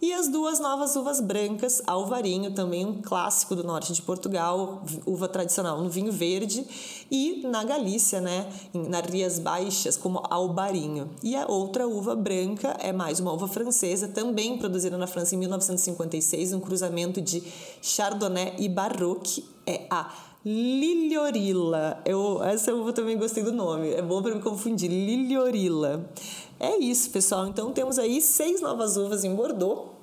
E 0.01 0.11
as 0.11 0.27
duas 0.27 0.59
novas 0.59 0.97
uvas 0.97 1.21
brancas, 1.21 1.81
Alvarinho, 1.87 2.53
também 2.53 2.85
um 2.85 3.01
clássico 3.01 3.55
do 3.55 3.63
norte 3.63 3.93
de 3.93 4.01
Portugal, 4.01 4.83
uva 5.05 5.29
tradicional 5.29 5.81
no 5.81 5.89
vinho 5.89 6.11
verde, 6.11 6.65
e 7.09 7.47
na 7.47 7.63
Galícia, 7.63 8.19
né, 8.19 8.49
nas 8.73 9.05
Rias 9.05 9.39
Baixas, 9.39 9.95
como 9.95 10.21
Albarinho. 10.29 11.09
E 11.23 11.37
a 11.37 11.45
outra 11.47 11.87
uva 11.87 12.15
branca 12.15 12.75
é 12.81 12.91
mais 12.91 13.21
uma 13.21 13.31
uva 13.31 13.47
francesa, 13.47 14.09
também 14.09 14.57
produzida 14.57 14.97
na 14.97 15.07
França 15.07 15.35
em 15.35 15.37
1956, 15.37 16.51
um 16.51 16.59
cruzamento 16.59 17.21
de 17.21 17.41
Chardonnay 17.81 18.55
e 18.57 18.67
Baroque, 18.67 19.45
é 19.65 19.81
a 19.89 20.11
Liliorilla. 20.45 22.01
Eu, 22.05 22.43
essa 22.43 22.73
uva 22.73 22.91
também 22.91 23.17
gostei 23.17 23.43
do 23.43 23.51
nome. 23.51 23.91
É 23.91 24.01
bom 24.01 24.21
para 24.21 24.35
me 24.35 24.41
confundir. 24.41 24.89
Liliorilla. 24.89 26.05
É 26.59 26.77
isso, 26.77 27.09
pessoal. 27.09 27.47
Então 27.47 27.71
temos 27.71 27.97
aí 27.97 28.21
seis 28.21 28.61
novas 28.61 28.97
uvas 28.97 29.23
em 29.23 29.33
Bordeaux 29.33 29.93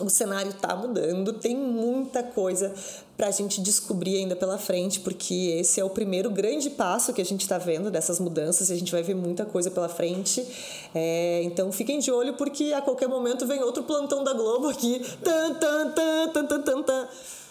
o 0.00 0.08
cenário 0.08 0.50
está 0.50 0.74
mudando, 0.74 1.32
tem 1.34 1.54
muita 1.54 2.22
coisa 2.22 2.72
para 3.16 3.26
a 3.26 3.30
gente 3.30 3.60
descobrir 3.60 4.16
ainda 4.16 4.34
pela 4.34 4.56
frente, 4.56 5.00
porque 5.00 5.56
esse 5.60 5.78
é 5.78 5.84
o 5.84 5.90
primeiro 5.90 6.30
grande 6.30 6.70
passo 6.70 7.12
que 7.12 7.20
a 7.20 7.24
gente 7.24 7.42
está 7.42 7.58
vendo 7.58 7.90
dessas 7.90 8.18
mudanças 8.18 8.70
e 8.70 8.72
a 8.72 8.76
gente 8.76 8.90
vai 8.90 9.02
ver 9.02 9.14
muita 9.14 9.44
coisa 9.44 9.70
pela 9.70 9.88
frente. 9.88 10.46
É, 10.94 11.42
então 11.44 11.70
fiquem 11.70 11.98
de 11.98 12.10
olho, 12.10 12.34
porque 12.34 12.72
a 12.72 12.80
qualquer 12.80 13.08
momento 13.08 13.46
vem 13.46 13.62
outro 13.62 13.82
plantão 13.82 14.24
da 14.24 14.32
Globo 14.32 14.68
aqui. 14.68 15.02
Tan, 15.22 15.54
tan, 15.54 15.90
tan, 15.90 16.28
tan, 16.28 16.46
tan, 16.46 16.62
tan, 16.62 16.82
tan 16.82 17.08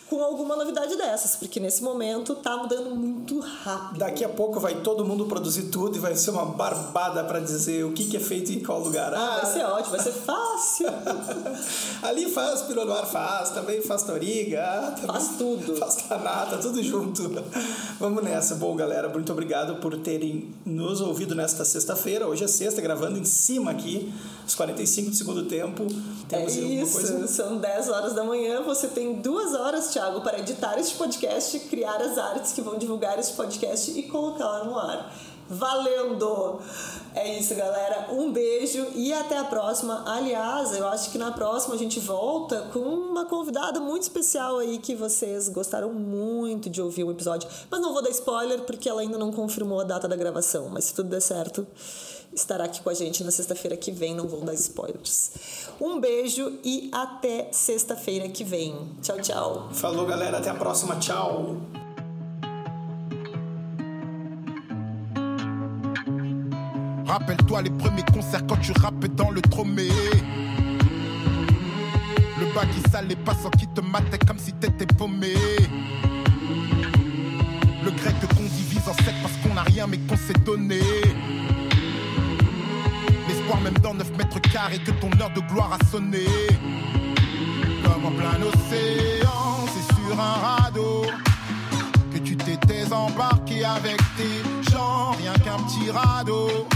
com 0.10 0.24
alguma 0.24 0.56
novidade 0.56 0.96
dessas, 0.96 1.36
porque 1.36 1.60
nesse 1.60 1.84
momento 1.84 2.36
tá 2.36 2.58
mudando 2.58 2.96
muito 2.96 3.40
rápido. 3.40 4.00
Daqui 4.00 4.26
a 4.26 4.30
pouco 4.30 4.60
vai 4.60 4.82
todo 4.82 5.06
mundo 5.06 5.26
produzir 5.26 5.64
tudo 5.64 5.98
e 5.98 6.00
vai 6.00 6.16
ser 6.16 6.32
uma 6.32 6.46
barbada 6.46 7.24
para 7.24 7.40
dizer 7.40 7.86
o 7.86 7.92
que, 7.92 8.06
que 8.06 8.18
é 8.18 8.20
feito 8.20 8.52
em 8.52 8.60
qual 8.60 8.80
lugar. 8.80 9.14
Ah, 9.14 9.42
vai 9.42 9.54
ser 9.54 9.64
ótimo, 9.66 9.92
vai 9.92 10.00
ser 10.00 10.12
fácil. 10.12 10.88
Ali 12.02 12.32
faz 12.32 12.64
Pinot 12.64 12.86
Noir, 12.86 13.06
faz, 13.06 13.52
também 13.52 13.82
faz 13.82 14.04
Toriga, 14.04 14.96
faz 15.06 15.36
tudo. 15.38 15.76
Faz 15.76 15.96
Tanata, 15.96 16.58
tudo 16.58 16.82
junto. 16.82 17.30
Vamos 18.00 18.24
nessa. 18.24 18.56
Bom, 18.56 18.76
galera, 18.76 19.10
muito 19.10 19.32
obrigado 19.32 19.76
por 19.76 19.96
terem 19.98 20.50
nos 20.66 21.02
ouvido 21.02 21.36
nesta 21.36 21.64
sexta-feira. 21.64 22.28
Hoje 22.28 22.46
é 22.46 22.48
sexta, 22.48 22.82
gravando 22.82 23.20
em 23.20 23.26
cima 23.26 23.72
aqui, 23.72 24.12
os 24.48 24.56
45 24.56 25.12
do 25.12 25.16
segundo 25.16 25.46
tempo. 25.46 25.86
Temos 26.28 26.58
é 26.58 26.60
isso, 26.60 26.94
coisa... 26.94 27.28
são 27.28 27.58
10 27.58 27.90
horas 27.90 28.14
da 28.14 28.24
manhã, 28.24 28.64
você 28.64 28.88
tem 28.88 29.22
duas 29.22 29.54
horas, 29.54 29.94
Thiago, 30.00 30.22
para 30.22 30.40
editar 30.40 30.80
este 30.80 30.96
podcast, 30.96 31.60
criar 31.68 31.98
as 32.02 32.18
artes 32.18 32.54
que 32.54 32.62
vão 32.62 32.78
divulgar 32.78 33.20
este 33.20 33.34
podcast 33.34 33.92
e 34.00 34.04
colocá-la 34.04 34.64
no 34.64 34.80
ar. 34.80 35.14
Valendo! 35.50 36.62
É 37.14 37.38
isso, 37.38 37.54
galera. 37.54 38.08
Um 38.10 38.32
beijo 38.32 38.88
e 38.96 39.12
até 39.12 39.38
a 39.38 39.44
próxima. 39.44 40.06
Aliás, 40.06 40.74
eu 40.78 40.88
acho 40.88 41.12
que 41.12 41.18
na 41.18 41.34
próxima 41.34 41.76
a 41.76 41.78
gente 41.78 42.00
volta 42.00 42.70
com 42.72 42.80
uma 42.80 43.26
convidada 43.26 43.82
muito 43.82 44.04
especial 44.04 44.60
aí 44.60 44.78
que 44.78 44.96
vocês 44.96 45.50
gostaram 45.50 45.92
muito 45.92 46.70
de 46.70 46.82
ouvir 46.82 47.04
o 47.04 47.12
episódio. 47.12 47.50
Mas 47.70 47.82
não 47.82 47.92
vou 47.92 48.02
dar 48.02 48.12
spoiler 48.12 48.62
porque 48.62 48.88
ela 48.88 49.02
ainda 49.02 49.18
não 49.18 49.34
confirmou 49.34 49.82
a 49.82 49.84
data 49.84 50.08
da 50.08 50.16
gravação. 50.16 50.70
Mas 50.70 50.86
se 50.86 50.94
tudo 50.94 51.10
der 51.10 51.22
certo, 51.22 51.68
estará 52.34 52.66
aqui 52.66 52.82
com 52.82 52.90
a 52.90 52.94
gente 52.94 53.24
na 53.24 53.32
sexta-feira 53.32 53.76
que 53.78 53.92
vem. 53.92 54.16
Não 54.16 54.28
vou 54.28 54.42
dar 54.42 54.54
spoilers. 54.54 55.32
Um 55.80 56.00
beijo 56.00 56.60
e 56.64 56.90
até 56.94 57.50
sexta-feira 57.52 58.30
que 58.30 58.44
vem. 58.44 58.76
Tchau, 59.02 59.20
tchau. 59.22 59.70
Falou, 59.72 60.06
galera. 60.06 60.38
Até 60.38 60.50
a 60.50 60.56
próxima. 60.56 60.96
Tchau. 60.98 61.58
Rappelle-toi 67.06 67.64
les 67.64 67.72
premiers 67.72 68.06
concerts 68.14 68.46
quand 68.48 68.58
tu 68.58 68.72
rappais 68.80 69.08
dans 69.08 69.32
le 69.32 69.42
tromé. 69.42 69.90
Le 72.40 72.54
bas 72.54 72.66
qui 72.68 72.90
salait 72.92 73.16
pas 73.16 73.34
sans 73.34 73.50
qui 73.50 73.68
te 73.68 73.82
matait 73.82 74.20
comme 74.20 74.38
si 74.38 74.54
t'étais 74.54 74.86
paumé. 74.86 75.34
Le 77.84 77.92
grec 77.92 78.16
qu'on 78.36 78.44
divise 78.44 78.88
en 78.88 78.94
sept 78.94 79.16
parce 79.24 79.34
qu'on 79.38 79.58
a 79.58 79.64
rien 79.64 79.88
mais 79.88 79.98
qu'on 79.98 80.18
s'est 80.18 80.40
donné. 80.46 80.82
L'espoir 83.50 83.64
même 83.64 83.82
dans 83.82 83.96
9 83.96 84.16
mètres 84.16 84.40
carrés 84.54 84.78
que 84.78 84.92
ton 84.92 85.10
heure 85.20 85.32
de 85.32 85.40
gloire 85.40 85.74
a 85.74 85.84
sonné. 85.88 86.28
Comme 87.84 88.06
en 88.06 88.12
plein 88.12 88.40
océan, 88.44 89.66
c'est 89.74 89.96
sur 89.96 90.20
un 90.20 90.34
radeau 90.34 91.06
que 92.14 92.20
tu 92.20 92.38
t'étais 92.38 92.94
embarqué 92.94 93.66
avec 93.66 93.98
tes 94.18 94.72
gens, 94.72 95.14
rien 95.18 95.34
qu'un 95.34 95.58
petit 95.64 95.90
radeau 95.90 96.68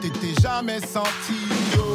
t'étais 0.00 0.40
jamais 0.40 0.80
senti 0.80 1.34
oh. 1.78 1.89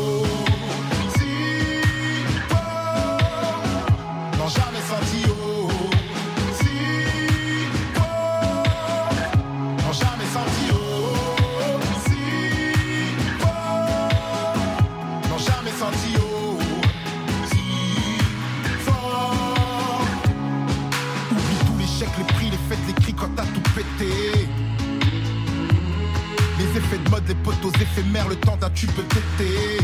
Mode, 27.09 27.27
les 27.27 27.35
potos 27.35 27.71
éphémères, 27.81 28.27
le 28.27 28.35
temps 28.35 28.57
d'un 28.57 28.69
tube 28.69 28.91
pété. 28.91 29.77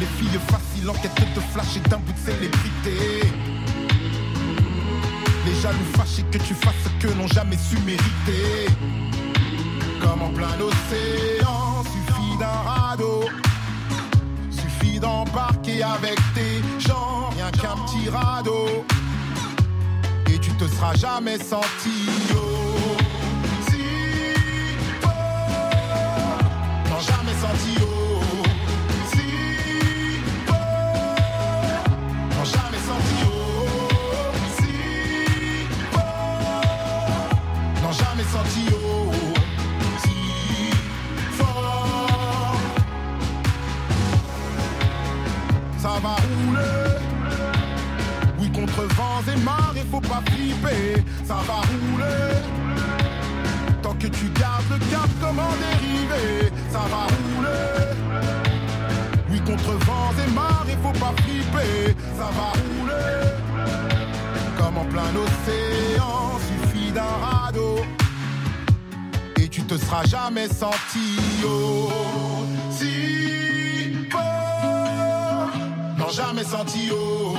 Les 0.00 0.06
filles 0.06 0.40
faciles 0.48 0.88
en 0.90 0.94
quête 0.94 1.34
de 1.34 1.40
flash 1.52 1.76
et 1.76 1.88
d'un 1.88 1.98
bout 1.98 2.12
de 2.12 2.18
célébrité. 2.18 3.26
Les 5.46 5.60
jaloux 5.60 5.78
fâchés 5.96 6.24
que 6.30 6.38
tu 6.38 6.54
fasses 6.54 6.74
ce 6.84 7.06
que 7.06 7.12
n'ont 7.14 7.28
jamais 7.28 7.56
su 7.56 7.76
mériter. 7.78 8.66
Comme 10.00 10.22
en 10.22 10.30
plein 10.30 10.54
océan, 10.60 11.84
suffit 11.84 12.38
d'un 12.38 12.70
radeau. 12.70 13.24
Suffit 14.50 14.98
d'embarquer 15.00 15.82
avec 15.82 16.18
tes 16.34 16.62
gens, 16.80 17.30
rien 17.34 17.50
qu'un 17.50 17.76
petit 17.84 18.08
radeau. 18.08 18.84
Et 20.28 20.38
tu 20.38 20.50
te 20.52 20.66
seras 20.66 20.94
jamais 20.94 21.38
senti. 21.38 22.08
Oh. 22.34 22.51
Va 46.02 46.16
rouler 46.16 46.96
Oui 48.38 48.50
contre 48.52 48.82
vents 48.94 49.22
et 49.32 49.38
marées 49.44 49.86
faut 49.90 50.00
pas 50.00 50.22
flipper 50.30 51.02
Ça 51.24 51.38
va 51.46 51.54
rouler 51.54 52.42
que 54.02 54.08
tu 54.08 54.28
gardes 54.30 54.64
le 54.70 54.78
cap 54.90 55.08
comme 55.20 55.38
en 55.38 55.54
dérivé, 55.62 56.50
ça 56.70 56.80
va 56.90 57.04
rouler. 57.14 57.92
Oui, 59.30 59.40
contre 59.40 59.72
vents 59.86 60.12
et 60.24 60.30
marées, 60.32 60.76
faut 60.82 60.98
pas 60.98 61.14
flipper, 61.22 61.94
ça 62.18 62.28
va 62.36 62.48
rouler. 62.62 63.28
Comme 64.58 64.78
en 64.78 64.84
plein 64.86 65.12
océan, 65.26 66.38
suffit 66.48 66.90
d'un 66.90 67.14
radeau. 67.24 67.76
Et 69.36 69.48
tu 69.48 69.62
te 69.62 69.76
seras 69.76 70.04
jamais 70.04 70.48
senti 70.48 71.18
oh, 71.44 71.90
jamais 76.12 76.44
senti 76.44 76.90
oh, 76.90 77.34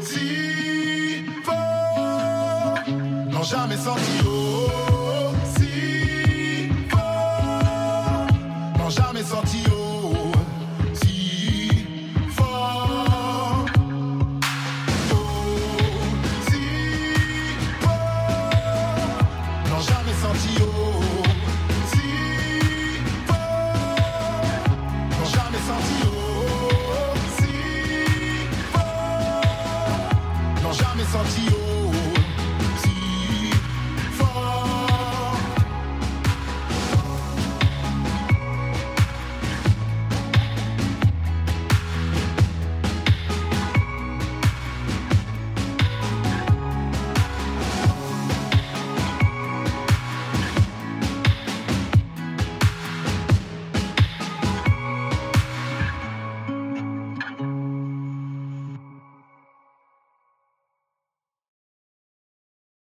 si 0.00 1.24
fort. 1.44 2.82
Non, 3.30 3.42
jamais 3.42 3.76
senti 3.76 4.26
oh. 4.26 4.49